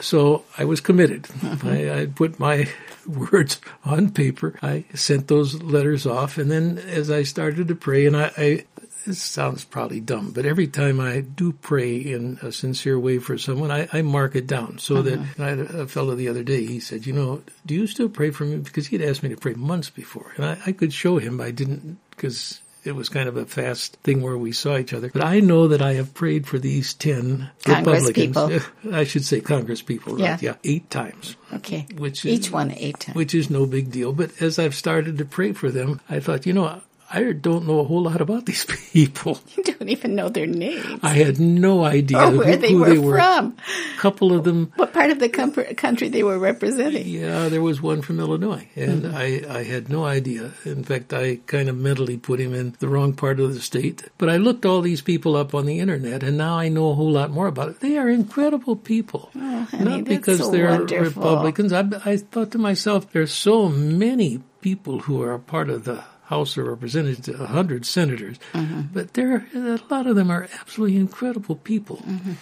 So 0.00 0.44
I 0.56 0.64
was 0.64 0.80
committed. 0.80 1.24
Mm-hmm. 1.24 1.68
I, 1.68 2.00
I 2.00 2.06
put 2.06 2.38
my 2.38 2.68
words 3.06 3.60
on 3.84 4.10
paper. 4.10 4.58
I 4.62 4.84
sent 4.94 5.28
those 5.28 5.62
letters 5.62 6.06
off, 6.06 6.38
and 6.38 6.50
then 6.50 6.78
as 6.78 7.10
I 7.10 7.24
started 7.24 7.68
to 7.68 7.74
pray, 7.74 8.06
and 8.06 8.16
I, 8.16 8.30
I 8.36 8.64
this 9.06 9.20
sounds 9.20 9.64
probably 9.64 10.00
dumb, 10.00 10.30
but 10.30 10.46
every 10.46 10.66
time 10.66 11.00
I 11.00 11.20
do 11.20 11.52
pray 11.52 11.96
in 11.96 12.38
a 12.42 12.52
sincere 12.52 12.98
way 12.98 13.18
for 13.18 13.36
someone, 13.36 13.70
I, 13.70 13.88
I 13.92 14.02
mark 14.02 14.36
it 14.36 14.46
down 14.46 14.78
so 14.78 15.02
that 15.02 15.18
mm-hmm. 15.18 15.42
I 15.42 15.48
had 15.48 15.58
a 15.58 15.86
fellow 15.88 16.14
the 16.14 16.28
other 16.28 16.44
day. 16.44 16.64
He 16.64 16.80
said, 16.80 17.06
"You 17.06 17.12
know, 17.12 17.42
do 17.66 17.74
you 17.74 17.86
still 17.86 18.08
pray 18.08 18.30
for 18.30 18.44
me?" 18.44 18.58
Because 18.58 18.86
he 18.86 18.98
had 18.98 19.08
asked 19.08 19.22
me 19.22 19.30
to 19.30 19.36
pray 19.36 19.54
months 19.54 19.90
before, 19.90 20.32
and 20.36 20.44
I, 20.46 20.58
I 20.66 20.72
could 20.72 20.92
show 20.92 21.18
him. 21.18 21.40
I 21.40 21.50
didn't 21.50 21.98
because 22.10 22.60
it 22.84 22.92
was 22.92 23.08
kind 23.08 23.28
of 23.28 23.36
a 23.36 23.46
fast 23.46 23.96
thing 24.02 24.22
where 24.22 24.36
we 24.36 24.52
saw 24.52 24.76
each 24.76 24.92
other. 24.92 25.10
But 25.12 25.22
I 25.24 25.40
know 25.40 25.68
that 25.68 25.80
I 25.82 25.94
have 25.94 26.14
prayed 26.14 26.46
for 26.46 26.58
these 26.58 26.94
10 26.94 27.50
Congress 27.64 28.08
Republicans. 28.08 28.64
I 28.92 29.04
should 29.04 29.24
say 29.24 29.40
Congress 29.40 29.82
people, 29.82 30.14
right? 30.14 30.22
Yeah. 30.22 30.38
Yeah, 30.40 30.54
eight 30.64 30.90
times. 30.90 31.36
Okay. 31.52 31.86
Which 31.96 32.24
is- 32.24 32.46
Each 32.46 32.50
one 32.50 32.72
eight 32.72 32.98
times. 33.00 33.16
Which 33.16 33.34
is 33.34 33.50
no 33.50 33.66
big 33.66 33.90
deal. 33.90 34.12
But 34.12 34.30
as 34.42 34.58
I've 34.58 34.74
started 34.74 35.18
to 35.18 35.24
pray 35.24 35.52
for 35.52 35.70
them, 35.70 36.00
I 36.08 36.20
thought, 36.20 36.46
you 36.46 36.52
know, 36.52 36.80
I 37.14 37.32
don't 37.32 37.66
know 37.66 37.80
a 37.80 37.84
whole 37.84 38.02
lot 38.02 38.20
about 38.20 38.46
these 38.46 38.64
people. 38.92 39.38
You 39.56 39.64
don't 39.64 39.88
even 39.90 40.14
know 40.14 40.28
their 40.30 40.46
names 40.46 41.00
I 41.02 41.10
had 41.14 41.38
no 41.38 41.84
idea 41.84 42.18
or 42.18 42.30
who, 42.30 42.38
where 42.38 42.56
they 42.56 42.72
who 42.72 42.80
were, 42.80 42.88
they 42.90 42.98
were. 42.98 43.16
from, 43.16 43.56
A 43.96 43.98
couple 44.00 44.32
of 44.32 44.44
them 44.44 44.72
what 44.76 44.92
part 44.92 45.10
of 45.10 45.18
the 45.18 45.28
com- 45.28 45.52
country 45.52 46.08
they 46.08 46.22
were 46.22 46.38
representing. 46.38 47.06
Yeah, 47.06 47.48
there 47.48 47.60
was 47.62 47.82
one 47.82 48.00
from 48.02 48.18
Illinois, 48.20 48.66
and 48.76 49.02
Mm-hmm. 49.02 49.16
I, 49.16 49.58
I 49.58 49.62
had 49.64 49.88
no 49.88 50.04
idea. 50.04 50.52
In 50.64 50.84
fact, 50.84 51.12
I 51.12 51.36
kind 51.46 51.68
of 51.68 51.76
mentally 51.76 52.16
put 52.16 52.40
him 52.40 52.54
in 52.54 52.74
the 52.78 52.88
wrong 52.88 53.12
part 53.14 53.40
of 53.40 53.52
the 53.54 53.60
state. 53.60 54.04
But 54.18 54.30
I 54.30 54.36
looked 54.38 54.64
all 54.64 54.80
these 54.80 55.02
people 55.02 55.36
up 55.36 55.54
on 55.54 55.66
the 55.66 55.80
internet, 55.80 56.22
and 56.22 56.38
now 56.38 56.56
I 56.58 56.68
know 56.68 56.90
a 56.90 56.94
whole 56.94 57.10
lot 57.12 57.30
more 57.30 57.46
about 57.48 57.68
it. 57.70 57.80
They 57.80 57.98
are 57.98 58.08
incredible 58.08 58.76
people. 58.76 59.30
Oh, 59.36 59.62
honey, 59.70 59.84
Not 59.84 60.04
because 60.04 60.38
so 60.38 60.50
they're 60.50 60.68
wonderful. 60.70 61.22
Republicans. 61.22 61.72
I, 61.72 61.84
I 62.04 62.16
thought 62.16 62.52
to 62.52 62.58
myself, 62.58 63.10
there's 63.12 63.32
so 63.32 63.68
many 63.68 64.40
people 64.60 65.00
who 65.00 65.20
are 65.22 65.32
a 65.34 65.38
part 65.40 65.68
of 65.68 65.84
the 65.84 66.02
House 66.32 66.56
of 66.56 66.66
Representatives, 66.66 67.28
a 67.28 67.46
hundred 67.58 67.84
senators, 67.86 68.36
Mm-hmm. 68.52 68.80
but 68.96 69.06
there 69.14 69.46
a 69.54 69.78
lot 69.94 70.06
of 70.06 70.14
them 70.16 70.30
are 70.30 70.48
absolutely 70.60 70.96
incredible 70.96 71.56
people. 71.56 71.98
Mm-hmm. 72.08 72.32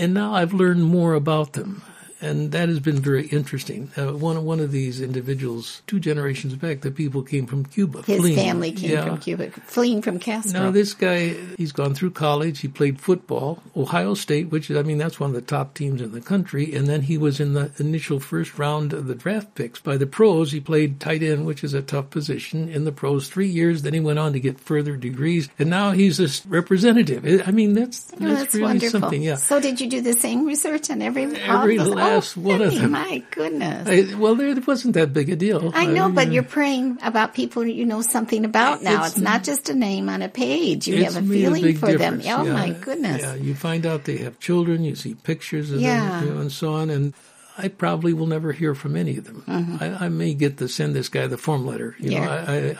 And 0.00 0.12
now 0.20 0.34
I've 0.38 0.52
learned 0.62 0.84
more 0.84 1.14
about 1.14 1.52
them. 1.58 1.82
And 2.20 2.50
that 2.52 2.68
has 2.68 2.80
been 2.80 2.98
very 2.98 3.26
interesting. 3.28 3.90
Uh, 3.96 4.12
one 4.12 4.44
one 4.44 4.58
of 4.60 4.72
these 4.72 5.00
individuals, 5.00 5.82
two 5.86 6.00
generations 6.00 6.54
back, 6.56 6.80
the 6.80 6.90
people 6.90 7.22
came 7.22 7.46
from 7.46 7.64
Cuba. 7.64 8.02
His 8.02 8.18
fleeing. 8.20 8.36
family 8.36 8.72
came 8.72 8.90
Yeah. 8.90 9.04
from 9.06 9.18
Cuba, 9.18 9.50
fleeing 9.66 10.02
from 10.02 10.18
Castro. 10.18 10.60
Now 10.60 10.70
this 10.72 10.94
guy, 10.94 11.34
he's 11.56 11.70
gone 11.72 11.94
through 11.94 12.10
college. 12.12 12.60
He 12.60 12.68
played 12.68 13.00
football, 13.00 13.62
Ohio 13.76 14.14
State, 14.14 14.50
which 14.50 14.68
is, 14.70 14.76
I 14.76 14.82
mean, 14.82 14.98
that's 14.98 15.20
one 15.20 15.30
of 15.30 15.34
the 15.36 15.42
top 15.42 15.74
teams 15.74 16.00
in 16.02 16.10
the 16.12 16.20
country. 16.20 16.74
And 16.74 16.86
then 16.88 17.02
he 17.02 17.18
was 17.18 17.38
in 17.40 17.54
the 17.54 17.70
initial 17.78 18.18
first 18.18 18.58
round 18.58 18.92
of 18.92 19.06
the 19.06 19.14
draft 19.14 19.54
picks 19.54 19.78
by 19.80 19.96
the 19.96 20.06
pros. 20.06 20.50
He 20.50 20.60
played 20.60 20.98
tight 21.00 21.22
end, 21.22 21.46
which 21.46 21.62
is 21.62 21.72
a 21.74 21.82
tough 21.82 22.10
position 22.10 22.68
in 22.68 22.84
the 22.84 22.92
pros. 22.92 23.28
Three 23.28 23.48
years. 23.48 23.82
Then 23.82 23.94
he 23.94 24.00
went 24.00 24.18
on 24.18 24.32
to 24.32 24.40
get 24.40 24.58
further 24.58 24.96
degrees, 24.96 25.48
and 25.58 25.70
now 25.70 25.92
he's 25.92 26.18
a 26.18 26.24
s- 26.24 26.44
representative. 26.46 27.42
I 27.46 27.50
mean, 27.52 27.74
that's 27.74 28.10
Oh, 28.14 28.16
that's, 28.26 28.40
that's 28.40 28.54
really 28.54 28.64
wonderful. 28.66 29.00
something. 29.00 29.22
Yeah. 29.22 29.36
So 29.36 29.60
did 29.60 29.80
you 29.80 29.88
do 29.88 30.00
the 30.00 30.14
same 30.14 30.44
research 30.46 30.90
on 30.90 31.00
every 31.02 31.24
Every 31.24 31.78
all 31.78 31.98
one 32.36 32.62
of 32.62 32.74
them. 32.74 32.90
My 32.92 33.22
goodness. 33.30 33.88
I, 33.88 34.14
well, 34.18 34.34
there 34.34 34.48
it 34.48 34.66
wasn't 34.66 34.94
that 34.94 35.12
big 35.12 35.28
a 35.30 35.36
deal. 35.36 35.70
I 35.74 35.86
know, 35.86 36.08
but 36.10 36.26
mean, 36.26 36.32
you're 36.34 36.42
praying 36.42 36.98
about 37.02 37.34
people 37.34 37.64
you 37.66 37.84
know 37.86 38.02
something 38.02 38.44
about 38.44 38.82
now. 38.82 38.92
It's- 38.92 39.12
It's, 39.12 39.18
not 39.18 39.44
just 39.44 39.68
a 39.68 39.74
name 39.74 40.08
on 40.08 40.22
a 40.22 40.28
page. 40.28 40.86
You 40.88 41.04
have 41.04 41.16
a 41.16 41.22
feeling 41.22 41.62
big 41.62 41.78
for 41.78 41.92
them. 41.96 42.20
Oh 42.24 42.44
Yeah. 42.44 42.52
my 42.52 42.70
goodness. 42.70 43.22
Yeah, 43.22 43.34
you 43.34 43.54
find 43.54 43.84
out 43.86 44.04
they 44.04 44.18
have 44.18 44.38
children. 44.40 44.84
You 44.84 44.94
see 44.96 45.14
pictures 45.14 45.70
of 45.70 45.80
Yeah. 45.80 46.20
them, 46.20 46.28
you 46.28 46.34
know, 46.34 46.40
and 46.40 46.52
so 46.52 46.74
on. 46.74 46.90
And 46.90 47.14
I 47.60 47.68
probably 47.68 48.12
will 48.12 48.26
never 48.28 48.52
hear 48.52 48.74
from 48.74 48.94
any 48.96 49.16
of 49.18 49.24
them. 49.24 49.42
I, 49.80 50.06
I 50.06 50.08
may 50.08 50.34
get 50.34 50.58
to 50.58 50.68
send 50.68 50.94
this 50.94 51.08
guy 51.08 51.26
the 51.26 51.36
form 51.38 51.66
letter. 51.66 51.96
You 51.98 52.10
Mm-hmm. 52.10 52.12
Yeah. 52.12 52.24
know, 52.24 52.30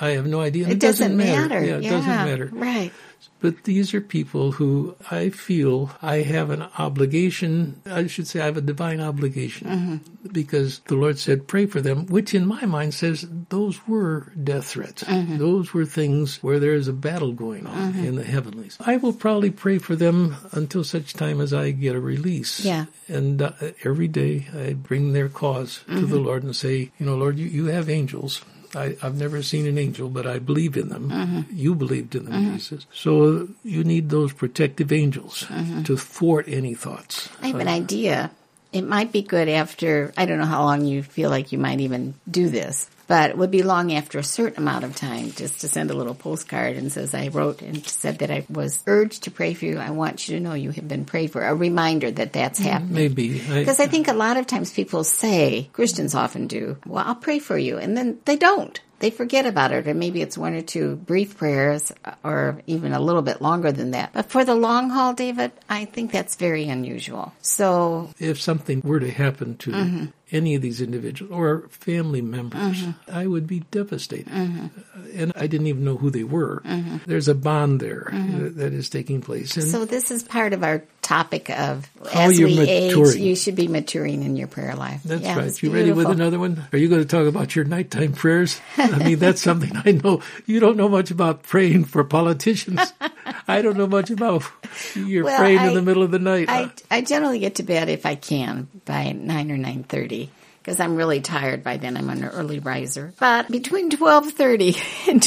I, 0.00 0.06
I, 0.06 0.10
I 0.10 0.14
have 0.14 0.26
no 0.26 0.40
idea. 0.40 0.64
and 0.64 0.72
It, 0.72 0.78
doesn't, 0.80 1.16
matter. 1.16 1.58
Yeah, 1.64 1.78
it 1.78 1.82
Yeah, 1.84 1.90
doesn't 1.90 2.06
matter. 2.30 2.48
Right. 2.52 2.92
But 3.40 3.62
these 3.64 3.94
are 3.94 4.00
people 4.00 4.50
who 4.52 4.96
I 5.12 5.30
feel 5.30 5.92
I 6.02 6.16
have 6.22 6.50
an 6.50 6.62
obligation. 6.76 7.80
I 7.86 8.08
should 8.08 8.26
say 8.26 8.40
I 8.40 8.46
have 8.46 8.56
a 8.56 8.60
divine 8.60 9.00
obligation 9.00 9.68
Mm-hmm. 9.68 10.28
because 10.32 10.80
the 10.86 10.96
Lord 10.96 11.18
said, 11.20 11.46
pray 11.46 11.66
for 11.66 11.80
them, 11.80 12.06
which 12.06 12.34
in 12.34 12.46
my 12.46 12.66
mind 12.66 12.94
says 12.94 13.26
those 13.48 13.86
were 13.86 14.32
death 14.42 14.66
threats. 14.66 15.04
Mm-hmm. 15.04 15.38
Those 15.38 15.72
were 15.72 15.84
things 15.84 16.42
where 16.42 16.58
there 16.58 16.74
is 16.74 16.88
a 16.88 16.92
battle 16.92 17.32
going 17.32 17.66
on 17.66 17.94
in 17.94 18.16
the 18.16 18.24
heavenlies. 18.24 18.76
I 18.84 18.96
will 18.96 19.12
probably 19.12 19.50
pray 19.50 19.78
for 19.78 19.94
them 19.94 20.36
until 20.52 20.82
such 20.82 21.12
time 21.14 21.40
as 21.40 21.54
I 21.54 21.70
get 21.70 21.94
a 21.94 22.00
release. 22.00 22.64
Yeah. 22.64 22.86
And 23.06 23.40
uh, 23.40 23.52
every 23.84 24.08
day 24.08 24.48
I 24.52 24.72
bring 24.74 25.12
their 25.12 25.28
cause 25.28 25.78
to 25.86 25.92
Mm-hmm. 25.92 26.10
the 26.10 26.18
Lord 26.18 26.42
and 26.42 26.56
say, 26.56 26.90
you 26.98 27.06
know, 27.06 27.16
Lord, 27.16 27.38
you, 27.38 27.46
you 27.46 27.66
have 27.66 27.88
angels. 27.88 28.42
I, 28.74 28.96
I've 29.02 29.16
never 29.16 29.42
seen 29.42 29.66
an 29.66 29.78
angel, 29.78 30.08
but 30.08 30.26
I 30.26 30.38
believe 30.38 30.76
in 30.76 30.88
them. 30.88 31.10
Mm-hmm. 31.10 31.40
You 31.56 31.74
believed 31.74 32.14
in 32.14 32.24
them, 32.26 32.54
Jesus. 32.54 32.86
So 32.92 33.48
you 33.64 33.84
need 33.84 34.10
those 34.10 34.32
protective 34.32 34.92
angels 34.92 35.44
Mm-hmm. 35.48 35.82
to 35.84 35.96
thwart 35.96 36.46
any 36.48 36.74
thoughts. 36.74 37.28
I 37.42 37.48
have 37.48 37.60
an 37.60 37.68
idea. 37.68 38.30
It 38.72 38.82
might 38.82 39.12
be 39.12 39.22
good 39.22 39.48
after, 39.48 40.12
I 40.16 40.26
don't 40.26 40.38
know 40.38 40.44
how 40.44 40.64
long 40.64 40.84
you 40.84 41.02
feel 41.02 41.30
like 41.30 41.52
you 41.52 41.58
might 41.58 41.80
even 41.80 42.14
do 42.30 42.48
this, 42.48 42.90
but 43.06 43.30
it 43.30 43.38
would 43.38 43.50
be 43.50 43.62
long 43.62 43.94
after 43.94 44.18
a 44.18 44.22
certain 44.22 44.62
amount 44.62 44.84
of 44.84 44.94
time 44.94 45.32
just 45.32 45.62
to 45.62 45.68
send 45.68 45.90
a 45.90 45.94
little 45.94 46.14
postcard 46.14 46.76
and 46.76 46.92
says, 46.92 47.14
I 47.14 47.28
wrote 47.28 47.62
and 47.62 47.86
said 47.86 48.18
that 48.18 48.30
I 48.30 48.44
was 48.50 48.82
urged 48.86 49.22
to 49.22 49.30
pray 49.30 49.54
for 49.54 49.64
you. 49.64 49.78
I 49.78 49.90
want 49.90 50.28
you 50.28 50.36
to 50.36 50.42
know 50.42 50.52
you 50.52 50.70
have 50.72 50.86
been 50.86 51.06
prayed 51.06 51.32
for. 51.32 51.42
A 51.42 51.54
reminder 51.54 52.10
that 52.10 52.34
that's 52.34 52.60
mm, 52.60 52.64
happening. 52.64 52.92
Maybe. 52.92 53.40
I, 53.48 53.60
Because 53.60 53.80
I 53.80 53.86
think 53.86 54.08
a 54.08 54.12
lot 54.12 54.36
of 54.36 54.46
times 54.46 54.70
people 54.70 55.02
say, 55.02 55.70
Christians 55.72 56.14
often 56.14 56.46
do, 56.46 56.76
well, 56.84 57.04
I'll 57.06 57.14
pray 57.14 57.38
for 57.38 57.56
you. 57.56 57.78
And 57.78 57.96
then 57.96 58.18
they 58.26 58.36
don't. 58.36 58.78
They 59.00 59.10
forget 59.10 59.46
about 59.46 59.72
it. 59.72 59.86
Or 59.86 59.94
maybe 59.94 60.22
it's 60.22 60.36
one 60.36 60.54
or 60.54 60.62
two 60.62 60.96
brief 60.96 61.36
prayers 61.36 61.92
or 62.24 62.62
even 62.66 62.92
a 62.92 63.00
little 63.00 63.22
bit 63.22 63.40
longer 63.40 63.72
than 63.72 63.92
that. 63.92 64.12
But 64.12 64.30
for 64.30 64.44
the 64.44 64.54
long 64.54 64.90
haul, 64.90 65.14
David, 65.14 65.52
I 65.68 65.84
think 65.84 66.12
that's 66.12 66.36
very 66.36 66.68
unusual. 66.68 67.32
So, 67.42 68.10
if 68.18 68.40
something 68.40 68.80
were 68.84 69.00
to 69.00 69.10
happen 69.10 69.56
to 69.58 69.70
mm-hmm. 69.70 70.04
Any 70.30 70.54
of 70.54 70.62
these 70.62 70.80
individuals 70.80 71.32
or 71.32 71.68
family 71.70 72.22
members. 72.22 72.84
I 73.10 73.26
would 73.26 73.46
be 73.46 73.60
devastated. 73.70 74.28
Mm-hmm. 74.28 74.66
And 75.14 75.32
I 75.36 75.46
didn't 75.46 75.66
even 75.68 75.84
know 75.84 75.96
who 75.96 76.10
they 76.10 76.24
were. 76.24 76.62
There's 77.06 77.28
a 77.28 77.34
bond 77.34 77.80
there 77.80 78.08
that 78.12 78.72
is 78.72 78.88
taking 78.88 79.20
place. 79.20 79.56
And 79.56 79.66
so 79.66 79.84
this 79.84 80.10
is 80.10 80.22
part 80.22 80.52
of 80.52 80.62
our 80.62 80.84
topic 81.08 81.48
of 81.48 81.88
as 82.12 82.38
we 82.38 82.44
maturing. 82.54 82.68
age, 82.68 83.16
you 83.16 83.34
should 83.34 83.56
be 83.56 83.66
maturing 83.66 84.22
in 84.22 84.36
your 84.36 84.46
prayer 84.46 84.74
life. 84.74 85.02
That's 85.04 85.22
yeah, 85.22 85.38
right. 85.38 85.62
You 85.62 85.70
ready 85.70 85.92
with 85.92 86.08
another 86.08 86.38
one? 86.38 86.66
Are 86.70 86.78
you 86.78 86.88
going 86.88 87.00
to 87.00 87.08
talk 87.08 87.26
about 87.26 87.56
your 87.56 87.64
nighttime 87.64 88.12
prayers? 88.12 88.60
I 88.76 88.98
mean, 88.98 89.18
that's 89.18 89.40
something 89.40 89.72
I 89.74 89.92
know. 89.92 90.20
You 90.44 90.60
don't 90.60 90.76
know 90.76 90.88
much 90.88 91.10
about 91.10 91.44
praying 91.44 91.84
for 91.84 92.04
politicians. 92.04 92.92
I 93.48 93.62
don't 93.62 93.78
know 93.78 93.86
much 93.86 94.10
about 94.10 94.42
you're 94.94 95.24
well, 95.24 95.38
praying 95.38 95.58
I, 95.58 95.68
in 95.68 95.74
the 95.74 95.82
middle 95.82 96.02
of 96.02 96.10
the 96.10 96.18
night. 96.18 96.48
I, 96.48 96.70
I 96.90 97.00
generally 97.00 97.38
get 97.38 97.56
to 97.56 97.62
bed 97.62 97.88
if 97.88 98.06
I 98.06 98.14
can 98.14 98.68
by 98.84 99.12
nine 99.12 99.50
or 99.50 99.56
nine 99.56 99.84
thirty 99.84 100.30
because 100.68 100.80
I'm 100.80 100.96
really 100.96 101.22
tired 101.22 101.64
by 101.64 101.78
then. 101.78 101.96
I'm 101.96 102.10
an 102.10 102.24
early 102.24 102.58
riser. 102.58 103.14
But 103.18 103.48
between 103.50 103.90
12:30 103.90 105.08
and 105.08 105.22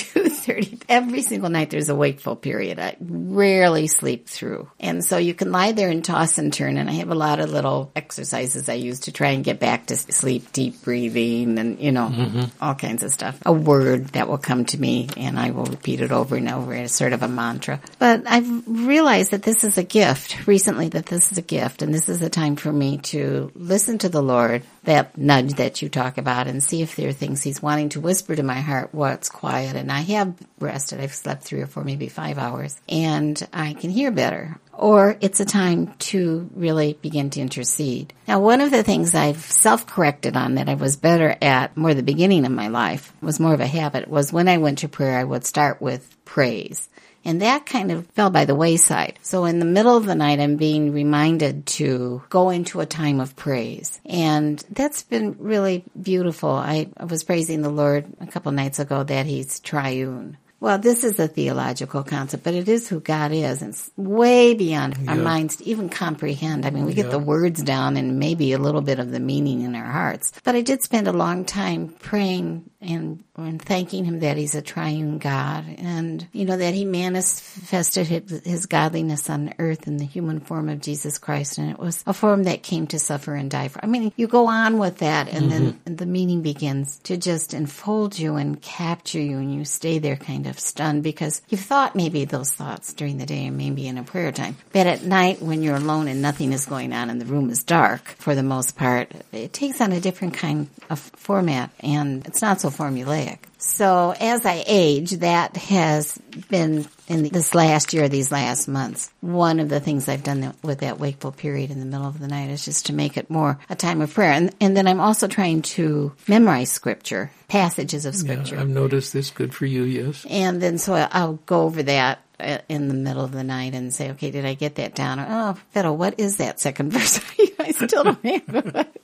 2:30 0.45 0.81
every 0.89 1.21
single 1.21 1.50
night 1.50 1.69
there's 1.69 1.89
a 1.89 1.95
wakeful 1.95 2.36
period. 2.36 2.79
I 2.79 2.95
rarely 3.00 3.88
sleep 3.88 4.27
through. 4.27 4.69
And 4.79 5.03
so 5.03 5.17
you 5.17 5.33
can 5.33 5.51
lie 5.51 5.71
there 5.71 5.89
and 5.89 6.03
toss 6.03 6.38
and 6.38 6.53
turn 6.53 6.77
and 6.77 6.89
I 6.89 6.93
have 6.93 7.10
a 7.10 7.15
lot 7.15 7.39
of 7.39 7.51
little 7.51 7.91
exercises 7.95 8.69
I 8.69 8.74
use 8.74 9.01
to 9.01 9.12
try 9.12 9.29
and 9.29 9.43
get 9.43 9.60
back 9.60 9.88
to 9.88 9.98
sleep, 9.98 10.51
deep 10.51 10.83
breathing 10.83 11.57
and 11.60 11.79
you 11.79 11.91
know, 11.91 12.10
mm-hmm. 12.10 12.63
all 12.63 12.75
kinds 12.75 13.03
of 13.03 13.12
stuff. 13.12 13.39
A 13.45 13.53
word 13.53 14.07
that 14.10 14.27
will 14.27 14.38
come 14.38 14.65
to 14.65 14.79
me 14.79 15.10
and 15.17 15.39
I 15.39 15.51
will 15.51 15.65
repeat 15.65 16.01
it 16.01 16.12
over 16.12 16.36
and 16.36 16.50
over 16.50 16.74
as 16.74 16.91
sort 16.91 17.13
of 17.13 17.24
a 17.24 17.27
mantra. 17.27 17.79
But 18.00 18.24
I've 18.25 18.67
realized 18.67 19.31
that 19.31 19.43
this 19.43 19.63
is 19.63 19.77
a 19.77 19.83
gift 19.83 20.48
recently 20.48 20.89
that 20.89 21.05
this 21.05 21.31
is 21.31 21.38
a 21.38 21.41
gift 21.41 21.81
and 21.81 21.93
this 21.93 22.10
is 22.10 22.21
a 22.21 22.29
time 22.29 22.55
for 22.55 22.71
me 22.71 22.98
to 22.98 23.51
listen 23.55 23.98
to 24.00 24.10
the 24.10 24.21
Lord 24.21 24.63
that 24.83 25.17
nudge 25.17 25.53
that 25.53 25.81
you 25.81 25.89
talk 25.89 26.17
about 26.17 26.47
and 26.47 26.63
see 26.63 26.81
if 26.81 26.95
there 26.95 27.09
are 27.09 27.13
things 27.13 27.43
he's 27.43 27.61
wanting 27.61 27.89
to 27.89 28.00
whisper 28.00 28.35
to 28.35 28.43
my 28.43 28.61
heart 28.61 28.89
what's 28.93 29.29
quiet. 29.29 29.75
And 29.75 29.91
I 29.91 30.01
have 30.01 30.33
rested. 30.59 31.00
I've 31.00 31.13
slept 31.13 31.43
three 31.43 31.61
or 31.61 31.67
four, 31.67 31.83
maybe 31.83 32.07
five 32.07 32.38
hours 32.38 32.79
and 32.89 33.47
I 33.53 33.73
can 33.73 33.91
hear 33.91 34.11
better. 34.11 34.59
Or 34.73 35.15
it's 35.21 35.39
a 35.39 35.45
time 35.45 35.93
to 36.00 36.50
really 36.55 36.93
begin 36.93 37.29
to 37.31 37.41
intercede. 37.41 38.13
Now, 38.27 38.39
one 38.39 38.61
of 38.61 38.71
the 38.71 38.81
things 38.81 39.13
I've 39.13 39.41
self-corrected 39.41 40.35
on 40.35 40.55
that 40.55 40.69
I 40.69 40.73
was 40.73 40.95
better 40.95 41.35
at 41.41 41.77
more 41.77 41.93
the 41.93 42.01
beginning 42.01 42.45
of 42.45 42.51
my 42.51 42.69
life 42.69 43.13
was 43.21 43.39
more 43.39 43.53
of 43.53 43.59
a 43.59 43.67
habit 43.67 44.07
was 44.07 44.33
when 44.33 44.47
I 44.47 44.57
went 44.57 44.79
to 44.79 44.89
prayer, 44.89 45.19
I 45.19 45.23
would 45.23 45.45
start 45.45 45.81
with 45.81 46.17
praise. 46.25 46.89
And 47.23 47.41
that 47.41 47.65
kind 47.65 47.91
of 47.91 48.07
fell 48.07 48.29
by 48.29 48.45
the 48.45 48.55
wayside. 48.55 49.19
So 49.21 49.45
in 49.45 49.59
the 49.59 49.65
middle 49.65 49.95
of 49.95 50.05
the 50.05 50.15
night, 50.15 50.39
I'm 50.39 50.55
being 50.55 50.91
reminded 50.91 51.65
to 51.67 52.23
go 52.29 52.49
into 52.49 52.81
a 52.81 52.85
time 52.85 53.19
of 53.19 53.35
praise. 53.35 53.99
And 54.05 54.63
that's 54.71 55.03
been 55.03 55.35
really 55.39 55.83
beautiful. 56.01 56.49
I, 56.49 56.89
was 57.07 57.23
praising 57.23 57.61
the 57.61 57.69
Lord 57.69 58.05
a 58.19 58.27
couple 58.27 58.51
nights 58.51 58.79
ago 58.79 59.03
that 59.03 59.25
He's 59.25 59.59
triune. 59.59 60.37
Well, 60.61 60.77
this 60.77 61.03
is 61.03 61.17
a 61.19 61.27
theological 61.27 62.03
concept, 62.03 62.43
but 62.43 62.53
it 62.53 62.69
is 62.69 62.87
who 62.87 62.99
God 62.99 63.31
is. 63.31 63.63
It's 63.63 63.89
way 63.97 64.53
beyond 64.53 64.95
yeah. 64.95 65.13
our 65.13 65.17
minds 65.17 65.55
to 65.55 65.65
even 65.65 65.89
comprehend. 65.89 66.67
I 66.67 66.69
mean, 66.69 66.85
we 66.85 66.93
get 66.93 67.09
the 67.09 67.17
words 67.17 67.63
down 67.63 67.97
and 67.97 68.19
maybe 68.19 68.53
a 68.53 68.59
little 68.59 68.81
bit 68.81 68.99
of 68.99 69.09
the 69.09 69.19
meaning 69.19 69.61
in 69.61 69.73
our 69.73 69.91
hearts. 69.91 70.31
But 70.43 70.55
I 70.55 70.61
did 70.61 70.83
spend 70.83 71.07
a 71.07 71.13
long 71.13 71.45
time 71.45 71.89
praying 71.89 72.69
and, 72.79 73.23
and 73.35 73.59
thanking 73.59 74.05
him 74.05 74.19
that 74.19 74.37
he's 74.37 74.53
a 74.53 74.61
triune 74.61 75.17
God 75.17 75.65
and, 75.79 76.27
you 76.31 76.45
know, 76.45 76.57
that 76.57 76.75
he 76.75 76.85
manifested 76.85 78.05
his, 78.05 78.41
his 78.45 78.65
godliness 78.67 79.31
on 79.31 79.55
earth 79.57 79.87
in 79.87 79.97
the 79.97 80.05
human 80.05 80.41
form 80.41 80.69
of 80.69 80.79
Jesus 80.79 81.17
Christ. 81.17 81.57
And 81.57 81.71
it 81.71 81.79
was 81.79 82.03
a 82.05 82.13
form 82.13 82.43
that 82.43 82.61
came 82.61 82.85
to 82.87 82.99
suffer 82.99 83.33
and 83.33 83.49
die 83.49 83.69
for. 83.69 83.83
I 83.83 83.87
mean, 83.87 84.13
you 84.15 84.27
go 84.27 84.45
on 84.45 84.77
with 84.77 84.99
that 84.99 85.27
and 85.27 85.51
mm-hmm. 85.51 85.71
then 85.85 85.95
the 85.95 86.05
meaning 86.05 86.43
begins 86.43 86.99
to 86.99 87.17
just 87.17 87.55
enfold 87.55 88.19
you 88.19 88.35
and 88.35 88.61
capture 88.61 89.19
you 89.19 89.39
and 89.39 89.51
you 89.53 89.65
stay 89.65 89.97
there 89.97 90.17
kind 90.17 90.45
of 90.45 90.50
stunned 90.60 91.03
because 91.03 91.41
you've 91.50 91.62
thought 91.62 91.96
maybe 91.96 92.25
those 92.25 92.51
thoughts 92.51 92.93
during 92.93 93.17
the 93.17 93.25
day 93.25 93.46
and 93.46 93.58
maybe 93.58 93.88
in 93.88 93.98
a 93.98 94.03
prayer 94.03 94.31
time. 94.31 94.58
But 94.72 94.88
at 94.88 95.03
night 95.03 95.41
when 95.41 95.62
you're 95.62 95.75
alone 95.75 96.08
and 96.08 96.22
nothing 96.22 96.53
is 96.53 96.65
going 96.65 96.93
on 96.93 97.10
and 97.10 97.20
the 97.20 97.25
room 97.25 97.50
is 97.50 97.63
dark 97.63 98.15
for 98.17 98.36
the 98.36 98.43
most 98.43 98.75
part, 98.75 99.12
it 99.31 99.53
takes 99.53 99.81
on 99.81 99.91
a 99.91 100.00
different 100.00 100.34
kind 100.34 100.70
of 100.89 101.00
format 101.00 101.72
and 101.79 102.25
it's 102.27 102.41
not 102.41 102.62
so 102.62 102.70
formulaic. 102.70 103.39
So 103.61 104.15
as 104.19 104.43
I 104.43 104.63
age, 104.65 105.11
that 105.11 105.55
has 105.55 106.17
been 106.49 106.87
in 107.07 107.29
this 107.29 107.53
last 107.53 107.93
year, 107.93 108.09
these 108.09 108.31
last 108.31 108.67
months, 108.67 109.11
one 109.21 109.59
of 109.59 109.69
the 109.69 109.79
things 109.79 110.09
I've 110.09 110.23
done 110.23 110.55
with 110.63 110.79
that 110.79 110.99
wakeful 110.99 111.31
period 111.31 111.69
in 111.69 111.79
the 111.79 111.85
middle 111.85 112.07
of 112.07 112.17
the 112.17 112.27
night 112.27 112.49
is 112.49 112.65
just 112.65 112.87
to 112.87 112.93
make 112.93 113.17
it 113.17 113.29
more 113.29 113.59
a 113.69 113.75
time 113.75 114.01
of 114.01 114.11
prayer. 114.11 114.31
And, 114.31 114.55
and 114.59 114.75
then 114.75 114.87
I'm 114.87 114.99
also 114.99 115.27
trying 115.27 115.61
to 115.61 116.11
memorize 116.27 116.71
scripture, 116.71 117.31
passages 117.49 118.07
of 118.07 118.15
scripture. 118.15 118.55
Yeah, 118.55 118.61
I've 118.61 118.69
noticed 118.69 119.13
this. 119.13 119.29
Good 119.29 119.53
for 119.53 119.67
you, 119.67 119.83
yes. 119.83 120.25
And 120.27 120.59
then 120.59 120.79
so 120.79 120.95
I'll 120.95 121.35
go 121.45 121.61
over 121.61 121.83
that 121.83 122.19
uh, 122.39 122.57
in 122.67 122.87
the 122.87 122.95
middle 122.95 123.23
of 123.23 123.31
the 123.31 123.43
night 123.43 123.75
and 123.75 123.93
say, 123.93 124.09
okay, 124.11 124.31
did 124.31 124.43
I 124.43 124.55
get 124.55 124.75
that 124.75 124.95
down? 124.95 125.19
Or, 125.19 125.27
oh, 125.29 125.53
Fiddle, 125.69 125.97
what 125.97 126.19
is 126.19 126.37
that 126.37 126.59
second 126.59 126.91
verse? 126.93 127.19
I 127.61 127.71
still 127.71 128.03
don't 128.03 128.25
have 128.25 128.65
it. 128.65 128.87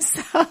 So, 0.00 0.46